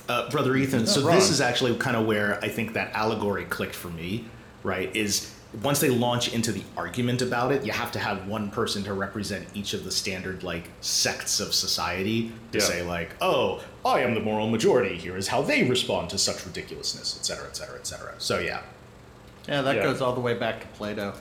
[0.08, 1.14] Uh, Brother Ethan, so wrong.
[1.14, 4.24] this is actually kind of where I think that allegory clicked for me,
[4.62, 4.94] right?
[4.96, 8.84] Is once they launch into the argument about it, you have to have one person
[8.84, 12.64] to represent each of the standard like sects of society to Yeah.
[12.64, 14.96] say like, oh, I am the moral majority.
[14.96, 18.14] Here is how they respond to such ridiculousness, etc., etc., et cetera, et cetera.
[18.18, 18.60] So yeah,
[19.48, 19.82] yeah, that Yeah.
[19.84, 21.14] goes all the way back to Plato.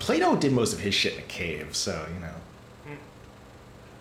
[0.00, 2.96] Plato did most of his shit in a cave, so you know.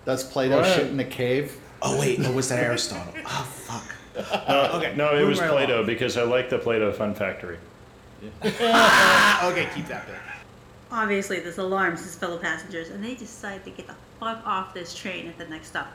[0.06, 0.66] Does Plato What?
[0.74, 1.58] shit in a cave?
[1.82, 3.14] Oh wait, no, was that Aristotle?
[3.26, 3.84] Oh fuck.
[4.48, 5.86] No, okay, No, it moving was right Plato along.
[5.86, 7.58] because I like the Plato Fun Factory.
[8.62, 10.16] Ah, okay, keep that bit.
[10.92, 14.96] Obviously, this alarms his fellow passengers, and they decide to get the fuck off this
[14.96, 15.88] train at the next stop.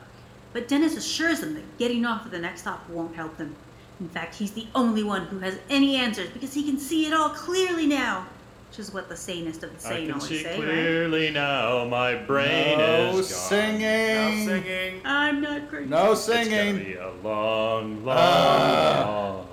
[0.53, 3.55] But Dennis assures them that getting off at the next stop won't help them.
[3.99, 7.13] In fact, he's the only one who has any answers because he can see it
[7.13, 8.27] all clearly now.
[8.69, 10.63] Which is what the sanest of the I sane can always see say, right?
[10.63, 11.85] clearly now.
[11.85, 13.39] My brain no is gone.
[13.49, 13.81] singing.
[13.81, 15.01] Now singing.
[15.05, 15.89] I'm not crazy.
[15.89, 16.43] No singing.
[16.45, 16.85] It's gonna singing.
[16.85, 19.05] be a long, long, Ah.
[19.07, 19.47] long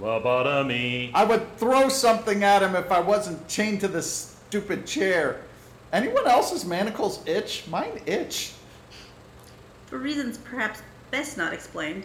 [0.00, 1.10] lobotomy.
[1.14, 5.40] I would throw something at him if I wasn't chained to this stupid chair.
[5.92, 7.66] Anyone else's manacles itch?
[7.68, 8.52] Mine itch.
[9.86, 12.04] For reasons perhaps best not explained,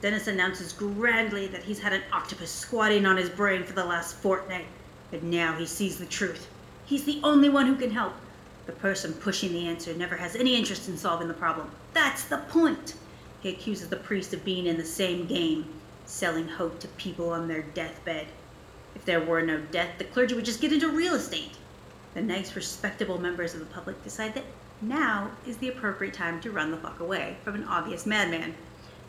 [0.00, 4.16] Dennis announces grandly that he's had an octopus squatting on his brain for the last
[4.16, 4.66] fortnight.
[5.10, 6.48] But now he sees the truth.
[6.86, 8.14] He's the only one who can help.
[8.66, 11.70] The person pushing the answer never has any interest in solving the problem.
[11.92, 12.94] That's the point.
[13.42, 15.66] He accuses the priest of being in the same game,
[16.10, 18.26] selling hope to people on their deathbed.
[18.94, 21.52] If there were no death, the clergy would just get into real estate.
[22.14, 24.44] The nice, respectable members of the public decide that
[24.82, 28.54] now is the appropriate time to run the fuck away from an obvious madman.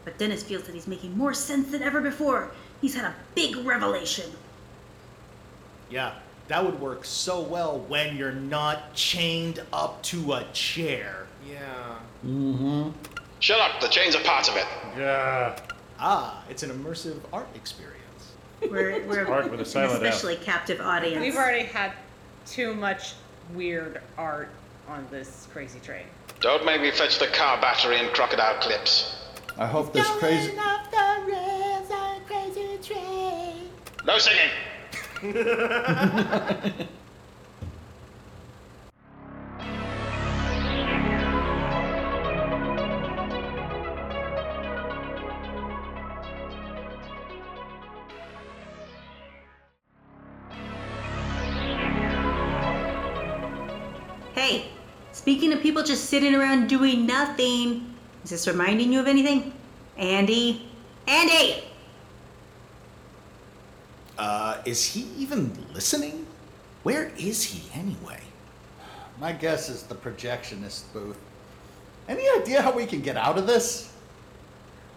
[0.05, 2.51] But Dennis feels that he's making more sense than ever before.
[2.79, 4.31] He's had a big revelation.
[5.89, 6.13] Yeah,
[6.47, 11.27] that would work so well when you're not chained up to a chair.
[11.49, 11.95] Yeah.
[12.25, 12.89] Mm hmm.
[13.39, 14.65] Shut up, the chains are part of it.
[14.95, 15.59] Yeah.
[16.03, 18.31] Ah, it's an immersive art experience.
[18.59, 20.13] We're, we're Art with a silent F.
[20.13, 21.21] especially captive audience.
[21.21, 21.93] We've already had
[22.47, 23.13] too much
[23.53, 24.49] weird art
[24.87, 26.05] on this crazy train.
[26.39, 29.15] Don't make me fetch the car battery and crocodile clips.
[29.59, 30.53] I hope this crazy.
[34.03, 34.49] No singing!
[55.71, 59.53] people just sitting around doing nothing, is this reminding you of anything?
[59.95, 60.69] Andy?
[61.07, 61.63] Andy!
[64.17, 66.27] Uh, is he even listening?
[66.83, 68.19] Where is he anyway?
[69.17, 71.17] My guess is the projectionist booth.
[72.09, 73.93] Any idea how we can get out of this?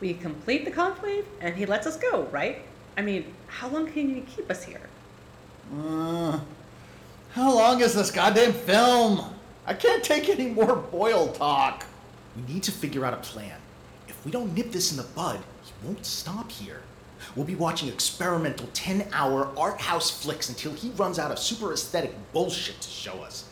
[0.00, 2.62] We complete the conclave and he lets us go, right?
[2.96, 4.88] I mean, how long can you keep us here?
[5.72, 6.40] Uh,
[7.30, 9.33] how long is this goddamn film?
[9.66, 11.86] I can't take any more boil talk.
[12.36, 13.58] We need to figure out a plan.
[14.08, 16.82] If we don't nip this in the bud, he won't stop here.
[17.34, 21.72] We'll be watching experimental 10 hour art house flicks until he runs out of super
[21.72, 23.48] aesthetic bullshit to show us.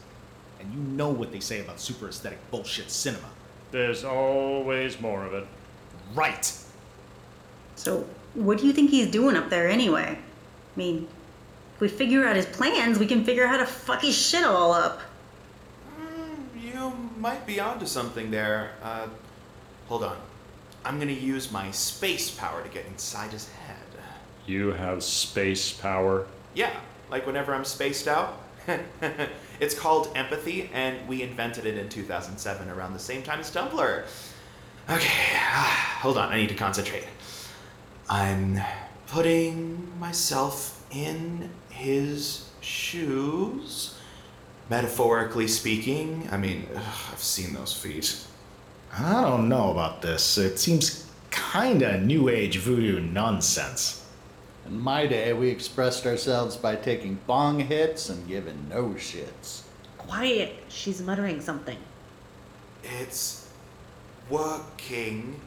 [0.60, 3.28] And you know what they say about super aesthetic bullshit cinema.
[3.70, 5.46] There's always more of it.
[6.14, 6.52] Right!
[7.74, 10.18] So, what do you think he's doing up there anyway?
[10.18, 11.08] I mean,
[11.74, 14.44] if we figure out his plans, we can figure out how to fuck his shit
[14.44, 15.00] all up.
[17.22, 18.72] Might be onto something there.
[18.82, 19.06] Uh,
[19.86, 20.16] hold on.
[20.84, 23.76] I'm gonna use my space power to get inside his head.
[24.44, 26.26] You have space power.
[26.54, 26.74] Yeah,
[27.10, 28.40] like whenever I'm spaced out.
[29.60, 34.04] it's called empathy, and we invented it in 2007 around the same time as Tumblr.
[34.90, 35.36] Okay,
[36.02, 37.04] hold on, I need to concentrate.
[38.10, 38.60] I'm
[39.06, 43.96] putting myself in his shoes.
[44.72, 46.82] Metaphorically speaking, I mean, ugh,
[47.12, 48.16] I've seen those feet.
[48.90, 50.38] I don't know about this.
[50.38, 54.00] It seems kinda new age voodoo nonsense.
[54.64, 59.64] In my day, we expressed ourselves by taking bong hits and giving no shits.
[59.98, 60.54] Quiet.
[60.70, 61.76] She's muttering something.
[62.82, 63.48] It's
[64.30, 65.38] working.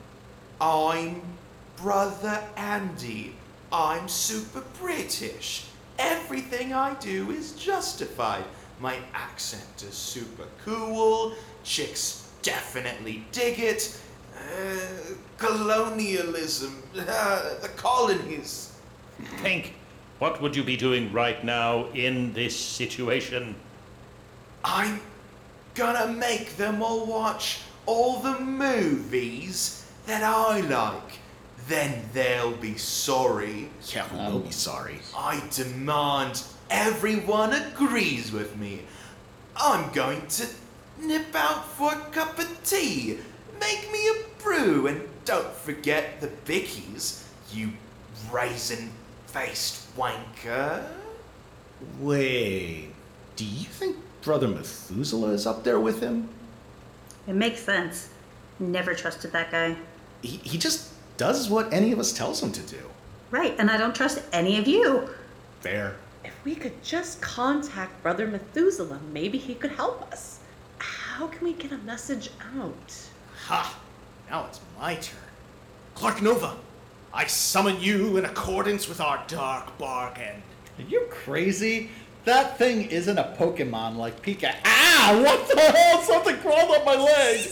[0.61, 1.23] I'm
[1.77, 3.33] Brother Andy.
[3.71, 5.63] I'm super British.
[5.97, 8.43] Everything I do is justified.
[8.79, 11.33] My accent is super cool.
[11.63, 13.99] Chicks definitely dig it.
[14.37, 16.83] Uh, colonialism.
[16.97, 18.73] Uh, the colonies.
[19.41, 19.73] Pink,
[20.19, 23.55] what would you be doing right now in this situation?
[24.63, 24.99] I'm
[25.73, 31.19] gonna make them all watch all the movies that I like.
[31.67, 33.69] Then they'll be sorry.
[33.87, 34.99] Yeah, we will be sorry.
[35.17, 38.81] I demand everyone agrees with me.
[39.55, 40.47] I'm going to
[40.99, 43.19] nip out for a cup of tea.
[43.59, 47.71] Make me a brew and don't forget the bickies, you
[48.31, 48.91] raisin
[49.27, 50.85] faced wanker.
[51.99, 52.89] Wait,
[53.35, 56.29] do you think Brother Methuselah is up there with him?
[57.27, 58.09] It makes sense.
[58.59, 59.75] Never trusted that guy.
[60.21, 62.79] He, he just does what any of us tells him to do.
[63.31, 65.09] Right, and I don't trust any of you.
[65.61, 65.95] Fair.
[66.25, 70.39] If we could just contact Brother Methuselah, maybe he could help us.
[70.79, 73.07] How can we get a message out?
[73.45, 73.79] Ha!
[74.27, 75.19] Now it's my turn.
[75.93, 76.55] Clark Nova,
[77.13, 80.41] I summon you in accordance with our dark bargain.
[80.79, 81.91] Are you crazy?
[82.23, 84.55] That thing isn't a Pokemon like Pika.
[84.65, 85.21] Ah!
[85.23, 86.01] What the hell?
[86.01, 87.51] Something crawled up my leg!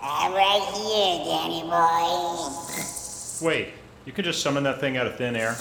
[0.00, 3.44] I'm right here, Danny boy.
[3.44, 3.72] Wait,
[4.06, 5.56] you can just summon that thing out of thin air?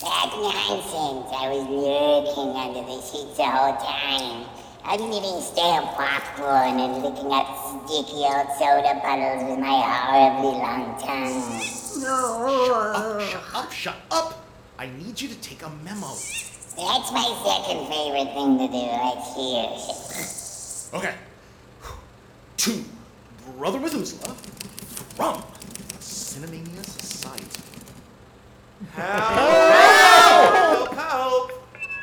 [0.00, 1.32] That's nonsense.
[1.32, 4.44] I was lurking under the sheets the whole time.
[4.84, 9.80] I didn't even stay up popcorn and licking at sticky old soda puddles with my
[9.80, 11.86] horribly long tongue.
[12.06, 14.46] Up, shut up, shut up!
[14.78, 16.12] I need you to take a memo.
[16.76, 18.84] That's my second favorite thing to do.
[19.00, 19.72] right here.
[20.92, 21.14] Okay.
[22.58, 22.84] To
[23.56, 24.34] Brother Methuselah
[25.16, 25.42] from
[26.00, 26.75] Cinemania Society.
[28.92, 29.08] Help!
[30.94, 31.50] Help!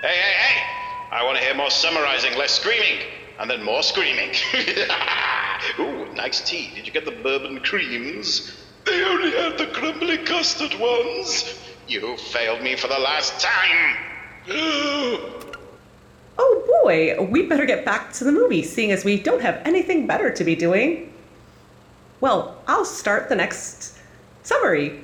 [0.02, 0.64] Hey, hey, hey!
[1.12, 3.00] I want to hear more summarizing, less screaming,
[3.40, 4.32] and then more screaming.
[5.80, 6.72] Ooh, nice tea.
[6.74, 8.58] Did you get the bourbon creams?
[8.86, 11.60] They only had the crumbly custard ones.
[11.88, 13.98] You failed me for the last time.
[16.36, 20.08] Oh boy, we better get back to the movie, seeing as we don't have anything
[20.08, 21.14] better to be doing.
[22.22, 24.00] Well, I'll start the next
[24.42, 25.04] summary.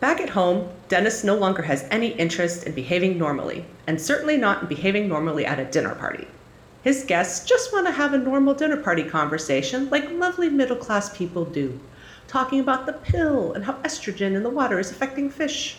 [0.00, 4.62] Back at home, Dennis no longer has any interest in behaving normally, and certainly not
[4.62, 6.26] in behaving normally at a dinner party.
[6.82, 11.16] His guests just want to have a normal dinner party conversation like lovely middle class
[11.16, 11.80] people do,
[12.28, 15.78] talking about the pill and how estrogen in the water is affecting fish.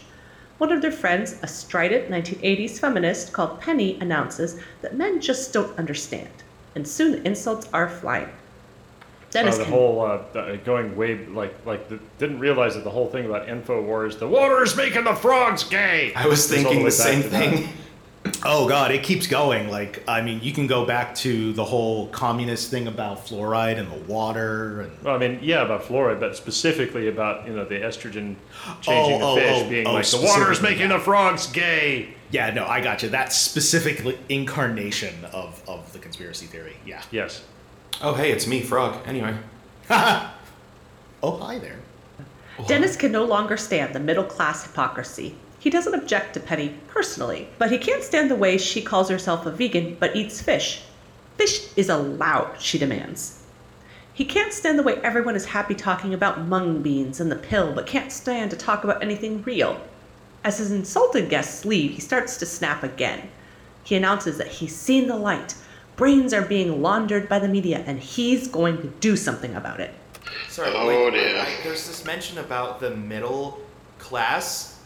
[0.57, 5.77] One of their friends, a strident 1980s feminist called Penny, announces that men just don't
[5.77, 6.31] understand,
[6.73, 8.29] and soon insults are flying.
[9.35, 12.83] Dennis Uh, the can- whole uh, the- going way like like the, didn't realize that
[12.85, 16.13] the whole thing about Infowars, the water is making the frogs gay.
[16.15, 17.67] I was thinking way the same thing.
[18.43, 19.69] Oh god, it keeps going.
[19.69, 23.87] Like, I mean, you can go back to the whole communist thing about fluoride and
[23.91, 27.75] the water and Well, I mean, yeah, about fluoride, but specifically about you know the
[27.75, 28.35] estrogen
[28.81, 30.97] changing Oh, the oh, fish oh, being oh, like the water is making that.
[30.97, 32.13] the frogs gay.
[32.31, 33.09] Yeah, no, I got you.
[33.09, 36.77] That specific incarnation of, of the conspiracy theory.
[36.85, 37.01] Yeah.
[37.11, 37.43] Yes.
[38.01, 38.97] Oh, hey, it's me, Frog.
[39.05, 39.37] Anyway.
[41.23, 41.79] Oh, hi there.
[42.67, 45.33] Dennis can no longer stand the middle class hypocrisy.
[45.57, 49.47] He doesn't object to Penny personally, but he can't stand the way she calls herself
[49.47, 50.83] a vegan but eats fish.
[51.37, 53.41] Fish is allowed, she demands.
[54.13, 57.73] He can't stand the way everyone is happy talking about mung beans and the pill,
[57.73, 59.81] but can't stand to talk about anything real.
[60.43, 63.29] As his insulted guests leave, he starts to snap again.
[63.83, 65.55] He announces that he's seen the light.
[65.95, 69.93] Brains are being laundered by the media, and he's going to do something about it.
[70.49, 71.39] Sorry, Oh, wait, dear.
[71.39, 73.59] I, there's this mention about the middle
[73.99, 74.79] class.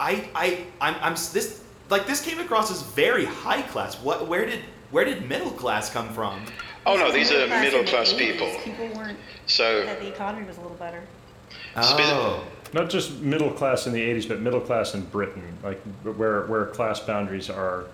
[0.00, 3.96] I, I, I'm, I'm this like this came across as very high class.
[4.00, 4.60] What, where did,
[4.90, 6.44] where did middle class come from?
[6.86, 8.54] Oh no, these are Middle class in middle the class people.
[8.62, 9.18] People weren't.
[9.46, 11.02] So That the economy was a little better.
[11.76, 12.44] Oh.
[12.72, 16.66] Not just middle class in the 80s, but middle class in Britain, like where, where
[16.66, 17.84] class boundaries are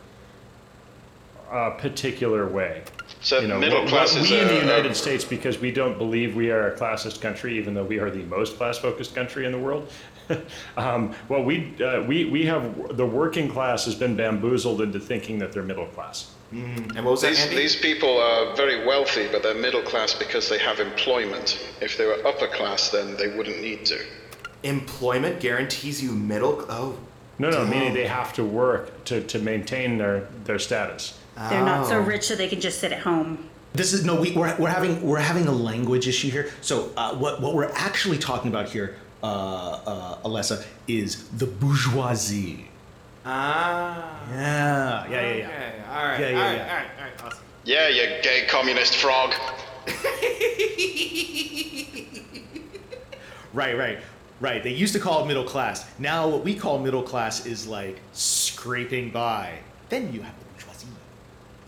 [1.51, 2.83] a particular way.
[3.21, 5.71] so You know, middle class what is we in the United a- States, because we
[5.73, 9.47] don't believe we are a classist country, even though we are the most class-focused country
[9.47, 9.91] in the world.
[10.77, 15.39] um, well, we, uh, we, we have the working class has been bamboozled into thinking
[15.41, 16.33] that they're middle class.
[16.53, 17.57] And what was These, Andy?
[17.57, 21.65] these people are very wealthy, but they're middle class because they have employment.
[21.81, 24.01] If they were upper class, then they wouldn't need to.
[24.65, 26.65] Employment guarantees you middle.
[26.69, 26.97] Oh.
[27.39, 31.19] No, no, meaning they have to work to, to maintain their, their status.
[31.37, 32.01] They're not so Oh.
[32.01, 33.49] rich that they can just sit at home.
[33.73, 36.51] This is no, we, we're, we're having we're having a language issue here.
[36.61, 42.67] So uh, what what we're actually talking about here, uh, uh, Alessa, is the bourgeoisie.
[43.25, 44.19] Ah.
[44.31, 45.47] Yeah, yeah, yeah, yeah.
[45.47, 45.83] Okay.
[45.89, 46.21] All right.
[46.21, 46.57] Yeah, yeah, all right.
[46.57, 46.61] yeah.
[46.71, 46.87] All right.
[46.99, 47.25] All right.
[47.25, 47.39] Awesome.
[47.65, 49.35] Yeah, you gay communist frog.
[53.53, 53.99] Right, right,
[54.41, 54.63] right.
[54.63, 55.85] They used to call it middle class.
[55.99, 59.59] Now what we call middle class is like scraping by.
[59.89, 60.50] Then you have the bourgeoisie.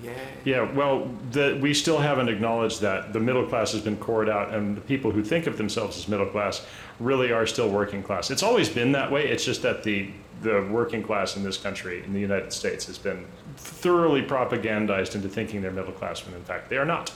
[0.03, 0.13] Yeah.
[0.45, 4.53] Yeah, well, the, we still haven't acknowledged that the middle class has been cored out,
[4.53, 6.67] and the people who think of themselves as middle class
[6.99, 8.31] really are still working class.
[8.31, 9.29] It's always been that way.
[9.29, 10.11] It's just that the
[10.43, 13.25] the working class in this country, in the United States, has been
[13.57, 17.13] thoroughly propagandized into thinking they're middle class when in fact they are not.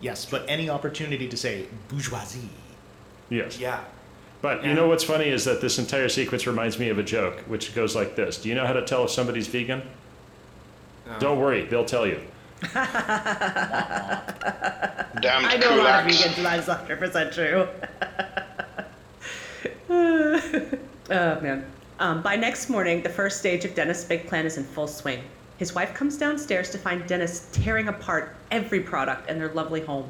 [0.00, 2.48] Yes, but any opportunity to say bourgeoisie.
[3.30, 3.58] Yes.
[3.58, 3.80] Yeah.
[4.40, 7.40] But you know what's funny is that this entire sequence reminds me of a joke,
[7.48, 9.82] which goes like this: Do you know how to tell if somebody's vegan?
[11.18, 12.20] Don't worry, they'll tell you.
[15.20, 16.22] Damned I know a lot of kulaks.
[16.22, 17.68] vegans, and that's 100% true.
[21.10, 21.64] oh, man.
[22.00, 25.22] Um, by next morning, the first stage of Dennis' big plan is in full swing.
[25.56, 30.08] His wife comes downstairs to find Dennis tearing apart every product in their lovely home.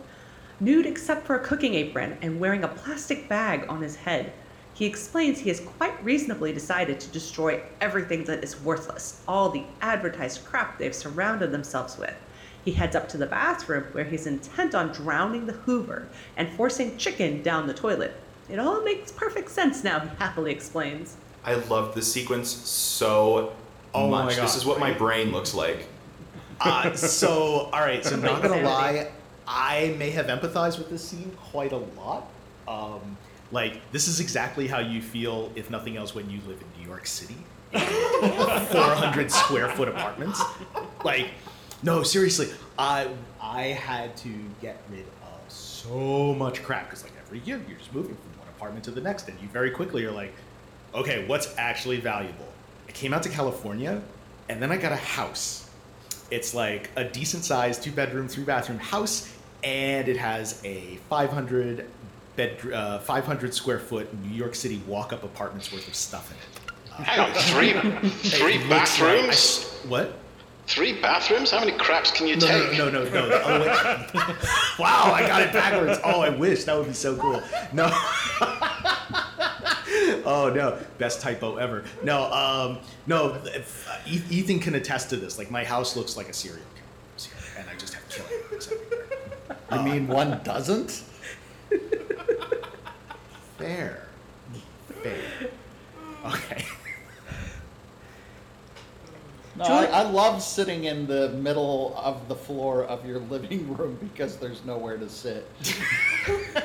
[0.60, 4.32] Nude except for a cooking apron and wearing a plastic bag on his head.
[4.78, 9.64] He explains he has quite reasonably decided to destroy everything that is worthless, all the
[9.80, 12.14] advertised crap they've surrounded themselves with.
[12.64, 16.06] He heads up to the bathroom where he's intent on drowning the Hoover
[16.36, 18.14] and forcing chicken down the toilet.
[18.48, 21.16] It all makes perfect sense now, he happily explains.
[21.44, 23.54] I loved this sequence so
[23.92, 24.36] Oh my much.
[24.36, 24.44] God.
[24.44, 25.88] This is what my brain looks like.
[26.60, 28.04] Uh, so, all right.
[28.04, 29.10] So, not gonna lie,
[29.44, 32.28] I may have empathized with this scene quite a lot.
[32.68, 33.16] Um,
[33.50, 36.86] like, this is exactly how you feel, if nothing else, when you live in New
[36.88, 37.36] York City.
[37.72, 40.42] 400 square foot apartments.
[41.04, 41.28] Like,
[41.82, 43.08] no, seriously, I
[43.40, 44.30] I had to
[44.60, 48.48] get rid of so much crap because, like, every year you're just moving from one
[48.48, 50.32] apartment to the next, and you very quickly are like,
[50.94, 52.48] okay, what's actually valuable?
[52.88, 54.02] I came out to California,
[54.48, 55.70] and then I got a house.
[56.30, 59.32] It's like a decent sized two bedroom, three bathroom house,
[59.62, 61.86] and it has a 500
[62.38, 66.36] bed, uh, 500 square foot New York City walk up apartments worth of stuff in
[66.38, 67.04] it.
[67.06, 67.72] Hang on, three,
[68.30, 69.64] three It looks like- I bathrooms?
[69.88, 70.14] what?
[70.68, 71.50] Three bathrooms?
[71.50, 72.78] How many craps can you No, take?
[72.78, 73.28] no, no, no, no.
[73.28, 74.34] the other way-
[74.78, 75.98] wow, I got it backwards.
[76.04, 77.42] Oh, I wish that would be so cool.
[77.72, 77.86] No.
[80.24, 81.84] oh no, best typo ever.
[82.04, 83.34] No, um, no.
[83.46, 85.38] if- uh, Ethan can attest to this.
[85.38, 86.62] Like my house looks like a serial
[87.16, 88.30] killer, and I just have killing.
[89.70, 91.02] I mean, one doesn't?
[93.58, 94.06] Fair.
[95.02, 95.50] Fair.
[96.24, 96.64] Okay.
[99.56, 103.98] No, I, I love sitting in the middle of the floor of your living room
[104.00, 105.50] because there's nowhere to sit.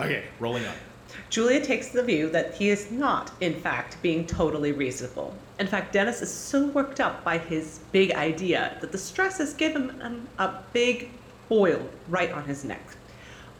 [0.00, 0.74] Okay, rolling on.
[1.28, 5.34] Julia takes the view that he is not, in fact, being totally reasonable.
[5.58, 9.52] In fact, Dennis is so worked up by his big idea that the stress has
[9.52, 11.10] given him a big
[11.50, 12.80] boil right on his neck.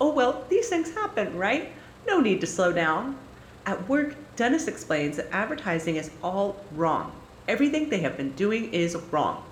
[0.01, 1.73] Oh well, these things happen, right?
[2.07, 3.19] No need to slow down.
[3.67, 7.13] At work, Dennis explains that advertising is all wrong.
[7.47, 9.45] Everything they have been doing is wrong.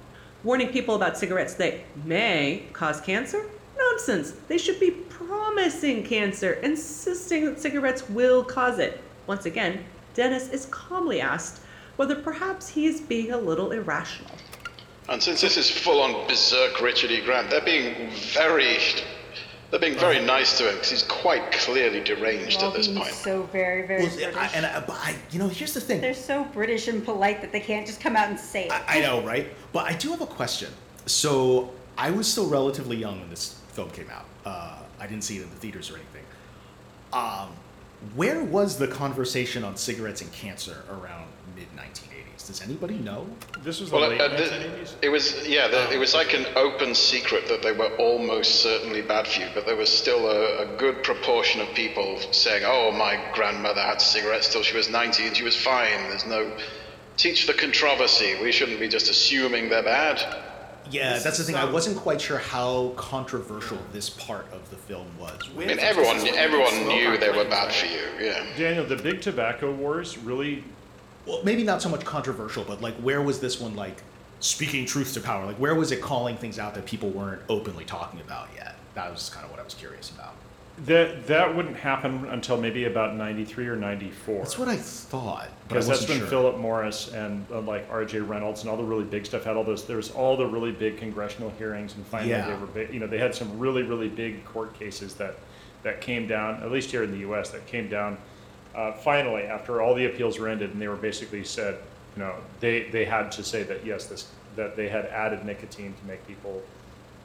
[0.45, 1.75] Warning people about cigarettes that
[2.05, 3.45] may cause cancer?
[3.77, 4.33] Nonsense.
[4.49, 9.03] They should be promising cancer, insisting that cigarettes will cause it.
[9.27, 9.85] Once again,
[10.15, 11.61] Dennis is calmly asked
[11.97, 14.31] whether perhaps he is being a little irrational.
[15.09, 17.21] And since this is full on berserk Richard E.
[17.23, 18.79] Grant, they're being very.
[19.71, 23.03] They're being very nice to him because he's quite clearly deranged They're at this all
[23.03, 23.13] point.
[23.13, 24.37] so very, very Well, British.
[24.37, 26.01] I, and I, but I, you know, here's the thing.
[26.01, 28.73] They're so British and polite that they can't just come out and say it.
[28.73, 29.49] I, I know, right?
[29.73, 30.71] But I do have a question.
[31.05, 34.25] So I was still relatively young when this film came out.
[34.47, 36.25] Uh, I didn't see it in the theaters or anything.
[37.13, 37.51] Um,
[38.15, 42.08] Where was the conversation on cigarettes and cancer around mid 1980s?
[42.49, 43.27] Does anybody know?
[43.63, 44.95] This was the Well, late uh, the, 1980s.
[45.03, 49.03] it was yeah, the, it was like an open secret that they were almost certainly
[49.03, 52.91] bad for you, but there was still a, a good proportion of people saying, "Oh,
[52.91, 56.51] my grandmother had cigarettes till she was 90 and she was fine." There's no
[57.19, 58.37] teach the controversy.
[58.43, 60.45] We shouldn't be just assuming they're bad.
[60.91, 61.57] Yeah, This that's the is, thing.
[61.57, 65.39] I wasn't quite sure how controversial this part of the film was.
[65.55, 67.93] I mean, everyone everyone knew they were bad for you.
[68.19, 68.25] you.
[68.27, 68.47] Yeah.
[68.57, 70.65] Daniel, the big tobacco wars really
[71.29, 74.03] Well, maybe not so much controversial, but like, where was this one like
[74.41, 75.45] speaking truth to power?
[75.45, 78.77] Like, where was it calling things out that people weren't openly talking about yet?
[78.95, 80.35] That was kind of what I was curious about.
[80.87, 84.39] that that wouldn't happen until maybe about 93 or 94.
[84.39, 86.27] That's what I thought, I because that's when sure.
[86.29, 88.21] Philip Morris and uh, like R.J.
[88.21, 89.85] Reynolds and all the really big stuff had all those.
[89.85, 92.47] There was all the really big congressional hearings, and finally Yeah.
[92.47, 95.37] they were, big, you know, they had some really really big court cases that
[95.83, 98.17] that came down, at least here in the U.S., that came down
[98.75, 101.77] uh, finally after all the appeals were ended, and they were basically said,
[102.17, 105.95] you know, they they had to say that yes, this that they had added nicotine
[106.01, 106.63] to make people.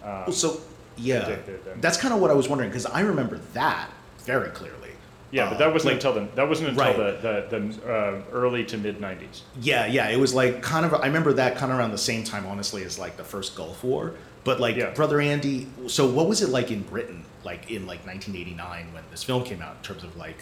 [0.04, 0.60] Uh, Well, so
[0.98, 3.89] yeah, addicted and- that's kind of what I was wondering because I remember that
[4.20, 4.91] very clearly.
[5.32, 6.98] yeah, but Uh, that wasn't like- until the that wasn't until Right.
[6.98, 9.41] the the, the uh, early to mid '90s.
[9.60, 10.94] Yeah, yeah, it was like kind of.
[10.94, 13.84] I remember that kind of around the same time, honestly, as like the first Gulf
[13.84, 14.14] War.
[14.44, 14.89] But like, Yeah.
[14.89, 19.24] brother Andy, so what was it like in Britain, like in like 1989 when this
[19.24, 19.78] film came out?
[19.78, 20.36] In terms of like,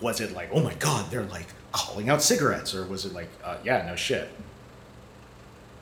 [0.00, 3.28] was it like, oh my god, they're like calling out cigarettes, or was it like,
[3.44, 4.30] uh, yeah, no shit?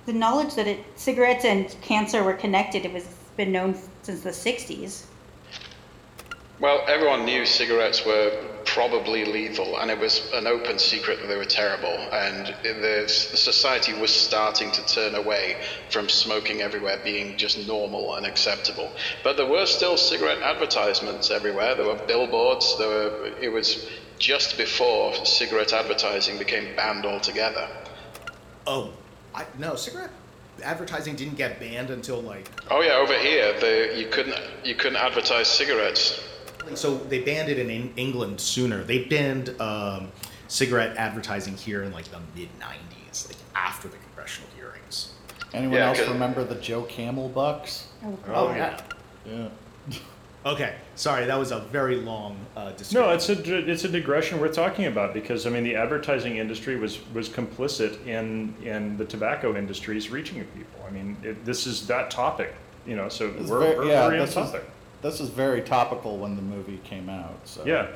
[0.07, 4.31] The knowledge that it, cigarettes and cancer were connected, it was been known since the
[4.31, 5.05] 60s.
[6.61, 8.31] Well, everyone knew cigarettes were
[8.65, 11.89] probably lethal, and it was an open secret that they were terrible.
[12.13, 15.57] And the, society was starting to turn away
[15.91, 18.91] from smoking everywhere being just normal and acceptable.
[19.23, 21.75] But there were still cigarette advertisements everywhere.
[21.75, 22.79] There were billboards.
[22.79, 23.31] There were.
[23.41, 23.89] It was
[24.19, 27.69] just before cigarette advertising became banned altogether.
[28.67, 28.93] Oh,
[29.35, 30.11] I no cigarette
[30.63, 34.99] advertising didn't get banned until like Oh yeah, over here, the, you couldn't you couldn't
[34.99, 36.23] advertise cigarettes.
[36.75, 38.83] So they banned it in England sooner.
[38.85, 40.09] They banned um,
[40.49, 45.13] cigarette advertising here in like the mid 90s, like after the congressional hearings.
[45.53, 47.89] Anyone Yeah, else 'cause- remember the Joe Camel bucks?
[48.29, 48.81] Oh yeah.
[49.27, 49.49] Yeah.
[50.47, 53.01] Okay, sorry, that was a very long uh, description.
[53.01, 56.77] No, it's a it's a digression we're talking about because I mean the advertising industry
[56.77, 60.85] was was complicit in in the tobacco industry's reaching of people.
[60.87, 62.53] I mean it, this is that topic,
[62.87, 63.09] you know.
[63.09, 64.69] So It's we're, ver- we're yeah, very on this is, topic.
[65.05, 67.37] This is very topical when the movie came out.
[67.45, 67.89] So Yeah,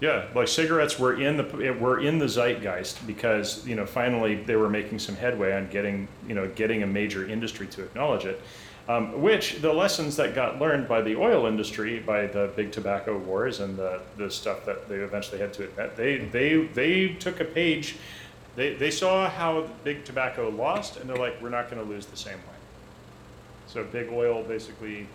[0.00, 0.26] yeah.
[0.34, 4.68] Like cigarettes were in the were in the zeitgeist because you know finally they were
[4.68, 8.42] making some headway on getting you know getting a major industry to acknowledge it.
[8.88, 13.16] Um, which the lessons that got learned by the oil industry, by the big tobacco
[13.16, 17.38] wars and the, the stuff that they eventually had to admit, they they they took
[17.40, 17.96] a page.
[18.54, 22.04] They, they saw how big tobacco lost, and they're like, we're not going to lose
[22.04, 22.58] the same way.
[23.66, 25.06] So big oil basically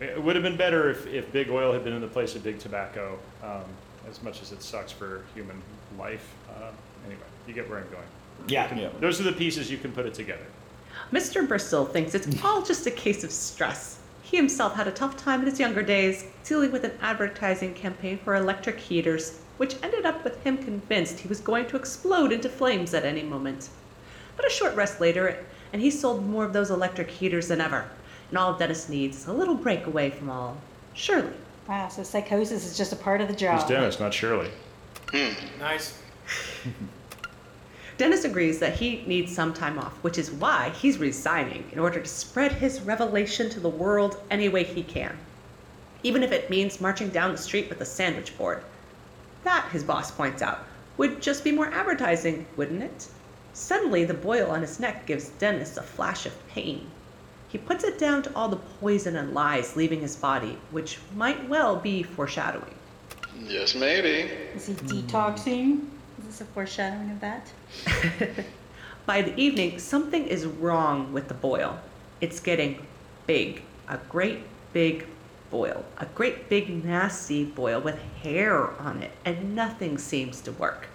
[0.00, 2.42] it would have been better if, if big oil had been in the place of
[2.42, 3.64] big tobacco, um,
[4.08, 5.60] as much as it sucks for human
[5.98, 6.34] life.
[6.50, 6.70] Uh,
[7.06, 8.06] anyway, you get where I'm going.
[8.48, 8.74] Yeah.
[8.74, 8.90] Yeah.
[9.00, 10.44] Those are the pieces you can put it together.
[11.12, 11.46] Mr.
[11.46, 14.00] Bristol thinks it's all just a case of stress.
[14.22, 18.18] He himself had a tough time in his younger days dealing with an advertising campaign
[18.18, 22.48] for electric heaters, which ended up with him convinced he was going to explode into
[22.48, 23.68] flames at any moment.
[24.36, 27.88] But a short rest later, and he sold more of those electric heaters than ever.
[28.30, 30.56] And all Dennis needs is a little break away from all.
[30.94, 31.32] Surely.
[31.68, 33.68] Wow, so psychosis is just a part of the Who's job.
[33.68, 34.50] Dennis, not Shirley.
[35.10, 35.32] Hmm.
[35.58, 35.98] Nice.
[37.98, 42.00] Dennis agrees that he needs some time off, which is why he's resigning in order
[42.00, 45.16] to spread his revelation to the world any way he can.
[46.02, 48.62] Even if it means marching down the street with a sandwich board.
[49.44, 50.64] That, his boss points out,
[50.98, 53.08] would just be more advertising, wouldn't it?
[53.54, 56.90] Suddenly, the boil on his neck gives Dennis a flash of pain.
[57.48, 61.48] He puts it down to all the poison and lies leaving his body, which might
[61.48, 62.74] well be foreshadowing.
[63.38, 64.30] Yes, maybe.
[64.54, 65.86] Is he detoxing?
[66.18, 67.52] Is this a foreshadowing of that?
[69.06, 71.78] By the evening, something is wrong with the boil.
[72.20, 72.84] It's getting
[73.26, 73.62] big.
[73.88, 74.40] A great
[74.72, 75.06] big
[75.50, 75.84] boil.
[75.98, 80.88] A great big nasty boil with hair on it, and nothing seems to work.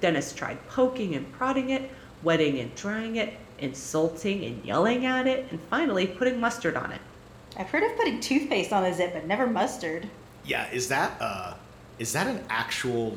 [0.00, 1.90] Dennis tried poking and prodding it,
[2.22, 7.00] wetting and drying it, insulting and yelling at it, and finally putting mustard on it.
[7.56, 10.08] I've heard of putting toothpaste on a zit, but never mustard.
[10.44, 11.54] Yeah, is that uh,
[11.98, 13.16] is that an actual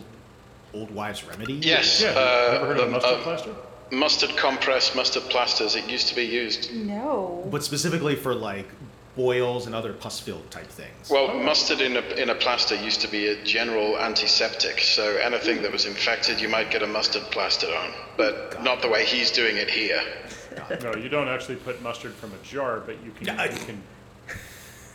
[0.74, 1.54] old wives' remedy?
[1.54, 2.02] Yes.
[2.02, 3.56] Yeah, uh, you ever heard of um, mustard uh, plaster?
[3.92, 5.76] Mustard compress, mustard plasters.
[5.76, 6.74] It used to be used.
[6.74, 7.48] No.
[7.50, 8.68] But specifically for like
[9.16, 11.10] boils and other pus-filled type things.
[11.10, 15.62] Well, mustard in a, in a plaster used to be a general antiseptic, so anything
[15.62, 17.94] that was infected, you might get a mustard plaster on.
[18.18, 20.02] But not the way he's doing it here.
[20.84, 23.28] No, you don't actually put mustard from a jar, but you can.
[23.38, 23.82] You can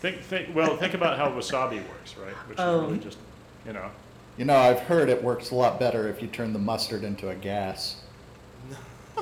[0.00, 0.54] think, think.
[0.54, 2.34] Well, think about how wasabi works, right?
[2.48, 2.76] Which Oh.
[2.78, 3.02] is really oh.
[3.02, 3.18] just,
[3.66, 3.90] you know.
[4.36, 7.28] You know, I've heard it works a lot better if you turn the mustard into
[7.28, 7.96] a gas.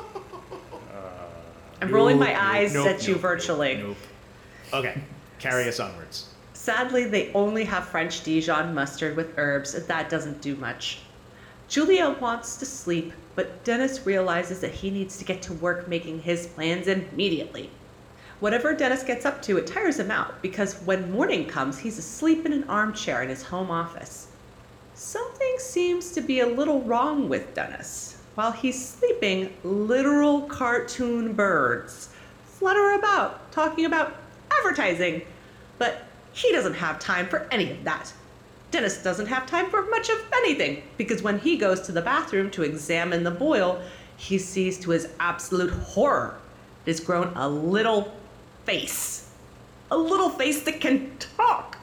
[1.80, 3.76] I'm rolling my Nope, eyes nope, at you nope, virtually.
[3.76, 3.96] Nope.
[4.72, 5.00] Okay,
[5.38, 6.28] carry us onwards.
[6.52, 10.98] Sadly, they only have French Dijon mustard with herbs, and that doesn't do much.
[11.68, 16.22] Julia wants to sleep, but Dennis realizes that he needs to get to work making
[16.22, 17.68] his plans immediately.
[18.40, 22.46] Whatever Dennis gets up to, it tires him out because when morning comes, he's asleep
[22.46, 24.28] in an armchair in his home office.
[24.94, 28.16] Something seems to be a little wrong with Dennis.
[28.34, 32.08] While he's sleeping, literal cartoon birds
[32.46, 34.16] flutter about, talking about
[34.50, 35.22] advertising.
[35.78, 36.02] But
[36.32, 38.12] he doesn't have time for any of that.
[38.70, 42.50] Dennis doesn't have time for much of anything because when he goes to the bathroom
[42.50, 43.80] to examine the boil,
[44.16, 46.38] he sees to his absolute horror
[46.88, 48.14] it has grown a little
[48.64, 49.28] face.
[49.90, 51.76] A little face that can talk.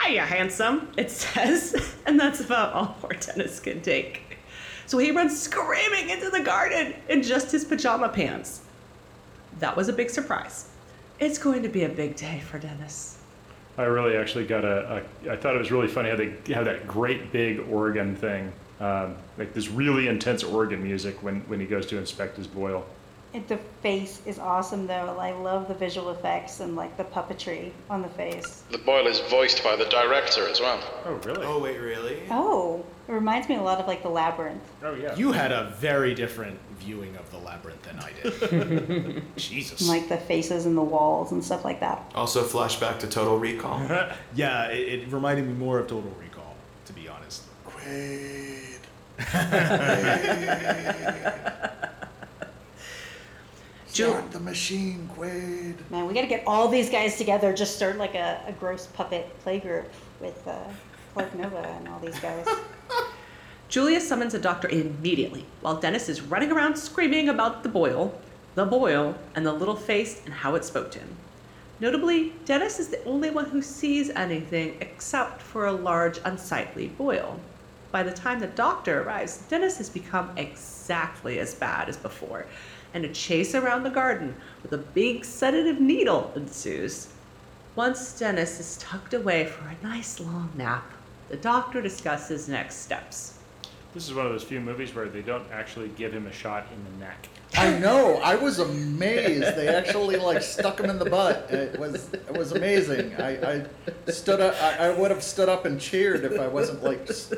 [0.00, 1.96] Hiya, handsome, it says.
[2.06, 4.38] And that's about all poor Dennis can take.
[4.86, 8.60] So he runs screaming into the garden in just his pajama pants.
[9.58, 10.68] That was a big surprise.
[11.18, 13.09] It's going to be a big day for Dennis.
[13.78, 15.32] I really actually got a, a.
[15.32, 19.16] I thought it was really funny how they have that great big organ thing, um,
[19.38, 22.84] like this really intense organ music when when he goes to inspect his boil.
[23.32, 25.16] It, the face is awesome though.
[25.18, 28.64] I love the visual effects and like the puppetry on the face.
[28.70, 30.80] The boil is voiced by the director as well.
[31.04, 31.46] Oh really?
[31.46, 32.22] Oh wait, really?
[32.30, 34.62] Oh, it reminds me a lot of like the labyrinth.
[34.82, 35.14] Oh yeah.
[35.14, 39.22] You had a very different viewing of the labyrinth than I did.
[39.36, 39.88] Jesus.
[39.88, 42.10] Like the faces and the walls and stuff like that.
[42.14, 43.80] Also, flashback to Total Recall.
[44.34, 46.54] yeah, it, it reminded me more of Total Recall,
[46.86, 47.42] to be honest.
[47.66, 48.78] Quaid.
[53.92, 55.74] Ju- Start the machine, Quaid.
[55.90, 57.52] Man, we got to get all these guys together.
[57.52, 59.84] Just start like a, a gross puppet playgroup
[60.20, 60.54] with uh,
[61.12, 62.46] Clark Nova and all these guys.
[63.70, 68.20] Julia summons a doctor immediately, while Dennis is running around screaming about the boil,
[68.56, 71.16] the boil, and the little face and how it spoke to him.
[71.78, 77.38] Notably, Dennis is the only one who sees anything except for a large, unsightly boil.
[77.92, 82.46] By the time the doctor arrives, Dennis has become exactly as bad as before,
[82.92, 87.06] and a chase around the garden with a big sedative needle ensues.
[87.76, 90.90] Once Dennis is tucked away for a nice long nap,
[91.28, 93.34] the doctor discusses next steps.
[93.92, 96.66] This is one of those few movies where they don't actually give him a shot
[96.72, 97.28] in the neck.
[97.56, 98.18] I know.
[98.22, 99.56] I was amazed.
[99.56, 101.48] They actually like stuck him in the butt.
[101.50, 103.16] It was it was amazing.
[103.16, 103.64] I,
[104.06, 104.54] I stood up.
[104.62, 107.32] I, I would have stood up and cheered if I wasn't like s-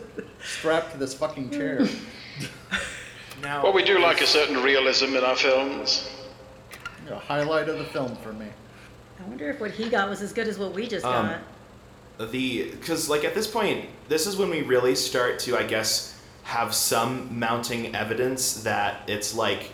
[0.44, 1.86] strapped to this fucking chair.
[3.42, 6.09] Now, Well, we do like a certain realism in our films.
[7.11, 8.46] A highlight of the film for me.
[9.18, 11.28] I wonder if what he got was as good as what we just Um,
[12.18, 12.30] got.
[12.30, 16.11] the because like at this point this is when we really start to i guess
[16.43, 19.70] have some mounting evidence that it's like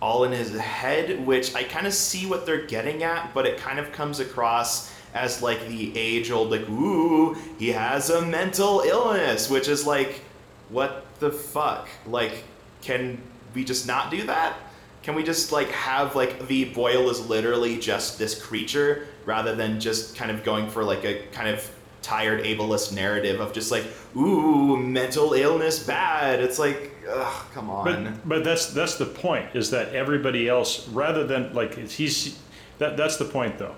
[0.00, 3.58] all in his head which i kind of see what they're getting at but it
[3.58, 8.80] kind of comes across as like the age old like ooh he has a mental
[8.80, 10.20] illness which is like
[10.68, 11.88] what the fuck?
[12.06, 12.44] Like
[12.82, 13.18] can
[13.54, 14.56] we just not do that?
[15.02, 19.80] Can we just like have like the boil is literally just this creature rather than
[19.80, 21.60] just kind of going for like a kind of
[22.06, 23.84] tired ableist narrative of just like
[24.16, 29.46] ooh mental illness bad it's like ugh come on But but that's that's the point
[29.54, 32.38] is that everybody else rather than like he's
[32.78, 33.74] that that's the point though,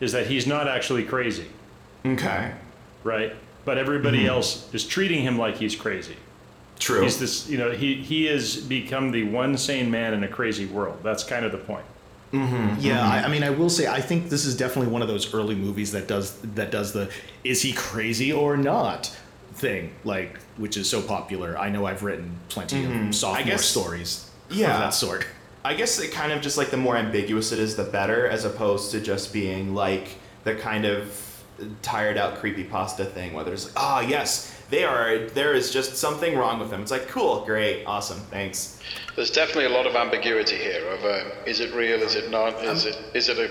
[0.00, 1.48] is that he's not actually crazy,
[2.06, 2.52] okay
[3.04, 3.34] right?
[3.66, 4.28] But everybody Mm-hmm.
[4.36, 6.16] else is treating him like he's crazy.
[6.78, 10.28] true He's this you know he he has become the one sane man in a
[10.28, 10.98] crazy world.
[11.02, 11.84] That's kind of the point.
[12.32, 12.80] Mm-hmm.
[12.80, 13.26] Yeah, I, mm-hmm.
[13.26, 15.92] I mean, I will say, I think this is definitely one of those early movies
[15.92, 17.10] that does that does the
[17.44, 19.14] "is he crazy or not"
[19.52, 21.58] thing, like which is so popular.
[21.58, 23.10] I know I've written plenty of mm-hmm.
[23.12, 24.74] sophomore guess- stories yeah.
[24.74, 25.26] of that sort.
[25.64, 28.44] I guess it kind of just like the more ambiguous it is, the better, as
[28.44, 31.44] opposed to just being like the kind of
[31.82, 35.26] tired out creepy pasta thing, where there's like, ah, yes, they are.
[35.28, 36.82] There is just something wrong with them.
[36.82, 38.80] It's like, cool, great, awesome, thanks.
[39.16, 42.62] There's definitely a lot of ambiguity here of uh, is it real, is it not,
[42.64, 43.50] is it is it a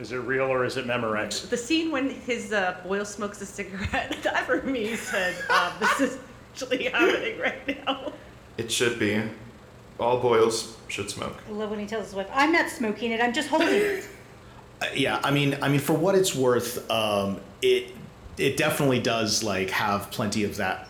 [0.00, 1.48] Is it real or is it Memorex?
[1.48, 6.00] The scene when his uh, boil smokes a cigarette, that for me said, um, this
[6.00, 6.18] is
[6.52, 8.12] actually happening right now.
[8.56, 9.22] It should be.
[10.00, 11.36] All boils should smoke.
[11.48, 13.20] I love when he tells his wife, "I'm not smoking it.
[13.20, 14.08] I'm just holding it."
[14.80, 17.94] Uh, yeah, I mean, I mean, for what it's worth, um, it
[18.38, 20.88] it definitely does like have plenty of that,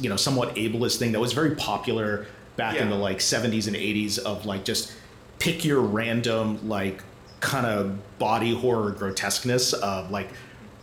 [0.00, 2.26] you know, somewhat ableist thing that was very popular
[2.56, 4.92] back in the like 70s and 80s of like just
[5.38, 7.02] pick your random like
[7.40, 10.28] kind of body horror grotesqueness of like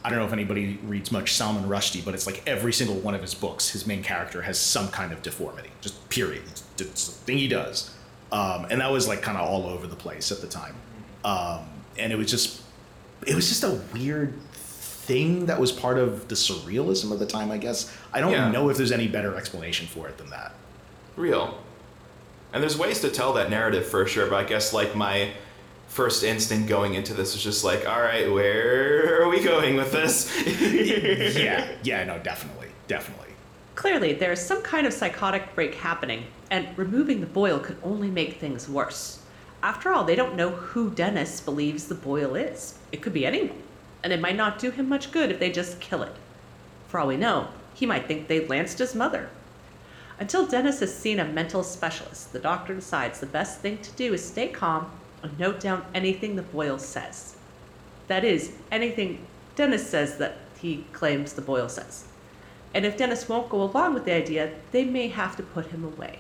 [0.04, 3.14] I don't know if anybody reads much Salman Rushdie, but it's like every single one
[3.14, 6.42] of his books, his main character has some kind of deformity, just period.
[6.48, 7.94] It's, it's the thing he does,
[8.32, 10.74] um, and that was like kind of all over the place at the time,
[11.24, 11.68] um,
[12.00, 12.64] and it was just,
[13.28, 14.34] it was just a weird
[15.06, 17.52] thing that was part of the surrealism of the time.
[17.52, 18.52] I guess I don't Yeah.
[18.52, 20.54] know if there's any better explanation for it than that.
[21.16, 21.58] Real.
[22.54, 25.32] And there's ways to tell that narrative for sure, but I guess like my
[25.88, 29.92] first instinct going into this was just like, all right, where are we going with
[29.92, 30.30] this?
[31.38, 33.28] yeah, yeah, no, definitely, definitely.
[33.76, 38.10] Clearly, there is some kind of psychotic break happening, and removing the boil could only
[38.10, 39.20] make things worse.
[39.64, 42.76] After all, they don't know who Dennis believes the boil is.
[42.92, 43.58] It could be anyone,
[44.04, 46.16] and it might not do him much good if they just kill it.
[46.88, 49.30] For all we know, he might think they lanced his mother.
[50.20, 54.14] Until Dennis has seen a mental specialist, the doctor decides the best thing to do
[54.14, 54.92] is stay calm
[55.24, 57.36] and note down anything the boil says.
[58.08, 59.26] That is, anything
[59.56, 62.06] Dennis says that he claims the boil says.
[62.74, 65.84] And if Dennis won't go along with the idea, they may have to put him
[65.84, 66.20] away.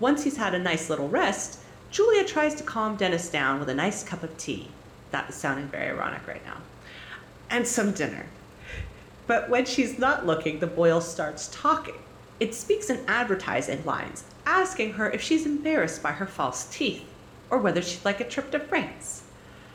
[0.00, 3.74] Once he's had a nice little rest, Julia tries to calm Dennis down with a
[3.74, 4.68] nice cup of tea.
[5.12, 6.56] That is sounding very ironic right now.
[7.52, 8.26] And some dinner.
[9.26, 11.96] But when she's not looking, the boil starts talking.
[12.40, 17.04] It speaks in advertising lines, asking her if she's embarrassed by her false teeth,
[17.50, 19.22] or whether she'd like a trip to France.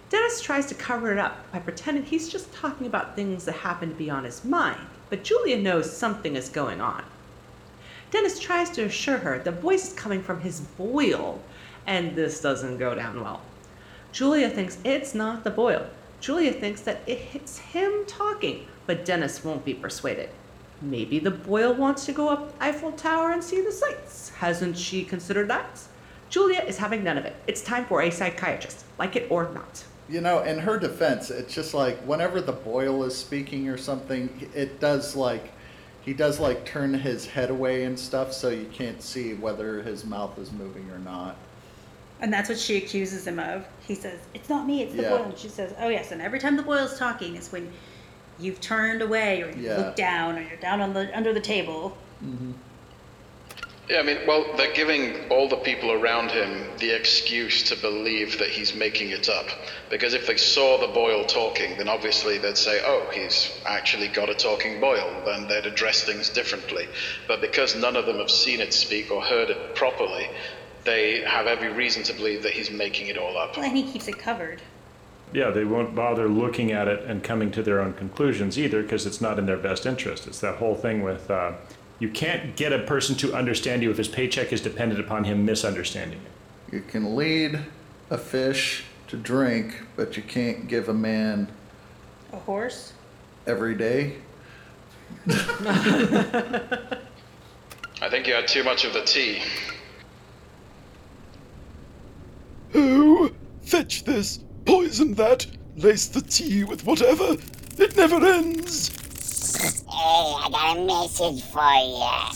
[0.09, 3.89] Dennis tries to cover it up by pretending he's just talking about things that happen
[3.89, 4.79] to be on his mind,
[5.11, 7.03] but Julia knows something is going on.
[8.09, 11.41] Dennis tries to assure her the voice is coming from his boil,
[11.85, 13.41] and this doesn't go down well.
[14.11, 15.85] Julia thinks it's not the boil.
[16.19, 20.29] Julia thinks that it hits him talking, but Dennis won't be persuaded.
[20.81, 24.29] Maybe the boil wants to go up Eiffel Tower and see the sights.
[24.29, 25.81] Hasn't she considered that?
[26.29, 27.35] Julia is having none of it.
[27.47, 29.83] It's time for a psychiatrist, like it or not.
[30.09, 34.49] You know, in her defense, it's just like whenever the boil is speaking or something,
[34.53, 35.51] it does like
[36.01, 40.05] he does like turn his head away and stuff, so you can't see whether his
[40.05, 41.35] mouth is moving or not.
[42.21, 43.65] And that's what she accuses him of.
[43.87, 45.09] He says, It's not me, it's the Yeah.
[45.09, 45.23] boil.
[45.23, 46.11] And she says, Oh, yes.
[46.11, 47.71] And every time the boil's talking is when
[48.39, 49.77] you've turned away or you Yeah.
[49.77, 51.97] look down or you're down on the under the table.
[52.23, 52.51] Mm-hmm.
[53.89, 58.37] Yeah, I mean, well, they're giving all the people around him the excuse to believe
[58.39, 59.45] that he's making it up.
[59.89, 64.29] Because if they saw the boil talking, then obviously they'd say, oh, he's actually got
[64.29, 66.85] a talking boil, then they'd address things differently.
[67.29, 70.27] But because none of them have seen it speak or heard it properly,
[70.87, 73.57] they have every reason to believe that he's making it all up.
[73.57, 74.61] Well, and he keeps it covered.
[75.33, 79.05] Yeah, they won't bother looking at it and coming to their own conclusions either because
[79.05, 80.25] it's not in their best interest.
[80.25, 81.51] It's that whole thing with uh,
[81.99, 85.45] you can't get a person to understand you if his paycheck is dependent upon him
[85.45, 86.73] misunderstanding it.
[86.73, 87.59] You can lead
[88.09, 91.49] a fish to drink, but you can't give a man
[92.31, 92.93] A horse?
[93.45, 94.15] every day.
[95.29, 95.33] I
[98.09, 99.41] think you had too much of the tea.
[102.75, 107.37] Oh, fetch this, poison that, lace the tea with whatever.
[107.77, 108.89] It never ends.
[109.57, 112.35] Hey, I got a message for you.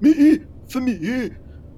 [0.00, 1.30] Me, for me.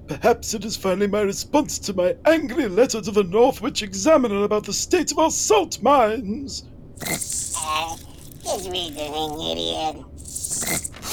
[0.07, 4.65] Perhaps it is finally my response to my angry letter to the Northwich Examiner about
[4.65, 6.63] the state of our salt mines.
[7.01, 7.95] Uh,
[8.43, 9.95] just read the thing, idiot.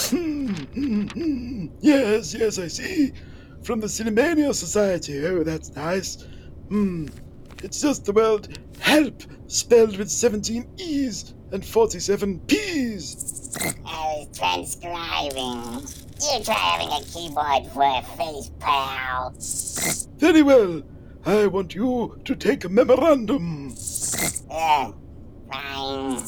[0.09, 1.67] Hmm, hmm, hmm.
[1.81, 3.13] Yes, yes, I see.
[3.67, 5.27] From the Cinemania Society.
[5.27, 6.25] Oh, that's nice.
[6.69, 7.09] Hmm.
[7.65, 13.57] It's just the word help spelled with 17 E's and 47 P's.
[13.85, 15.83] I was transcribing.
[16.23, 19.35] You try having a keyboard for a face, pal.
[20.19, 20.85] Very well.
[21.25, 23.75] I want you to take a memorandum.
[24.49, 24.95] Ugh,
[25.51, 26.23] fine.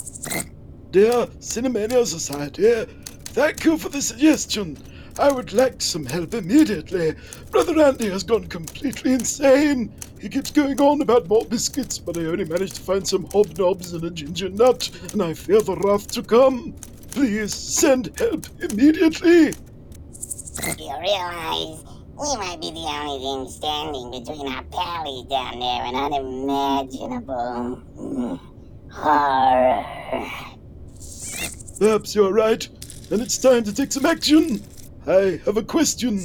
[0.91, 2.85] Dear Cinemania Society,
[3.27, 4.77] thank you for the suggestion.
[5.19, 7.17] I would like some help immediately.
[7.51, 9.93] Brother Andy has gone completely insane.
[10.21, 13.95] He keeps going on about more biscuits, but I only managed to find some hobnobs
[13.95, 16.73] and a ginger nut, and I fear the wrath to come.
[17.11, 19.55] Please send help immediately.
[20.79, 21.85] You realize
[22.17, 27.83] we might be the only thing standing between our pallies down there and unimaginable
[28.93, 29.85] horror.
[31.81, 32.69] Perhaps you're right,
[33.11, 34.63] and it's time to take some action.
[35.09, 36.21] I have a question.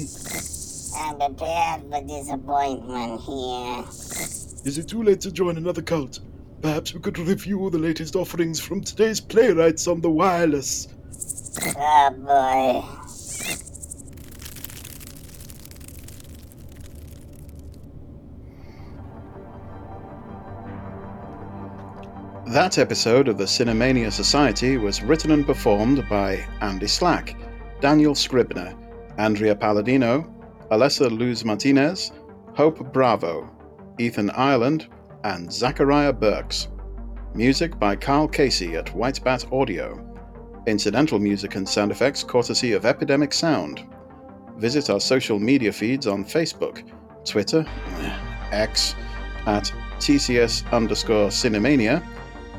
[0.98, 3.86] I'm prepared for disappointment here.
[4.66, 6.20] Is it too late to join another cult?
[6.62, 10.90] Perhaps we could review the latest offerings from today's playwrights on the wireless.
[11.78, 12.84] Oh boy.
[22.52, 27.38] That episode of the Cinemania Society was written and performed by Andy Slack,
[27.84, 28.74] Daniel Scribner,
[29.18, 30.24] Andrea Palladino,
[30.72, 32.14] Alessa Luz Martinez,
[32.56, 33.50] Hope Bravo,
[34.00, 34.88] Ethan Ireland,
[35.26, 36.70] and Zacharia Berks.
[37.36, 40.00] Music by Karl Casey at White Bat Audio.
[40.66, 43.86] Incidental music and sound effects courtesy of Epidemic Sound.
[44.56, 46.90] Visit our social media feeds on Facebook,
[47.26, 47.66] Twitter,
[48.54, 48.96] X,
[49.46, 52.02] at TCS underscore Cinemania,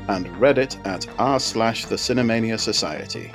[0.07, 3.31] and Reddit at r slash the Cinemania Society.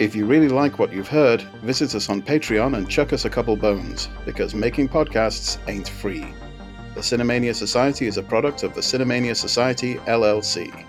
[0.00, 3.30] If you really like what you've heard, visit us on Patreon and chuck us a
[3.30, 6.26] couple bones, because making podcasts ain't free.
[6.96, 10.84] The Cinemania Society is a product of the Cinemania Society, LLC.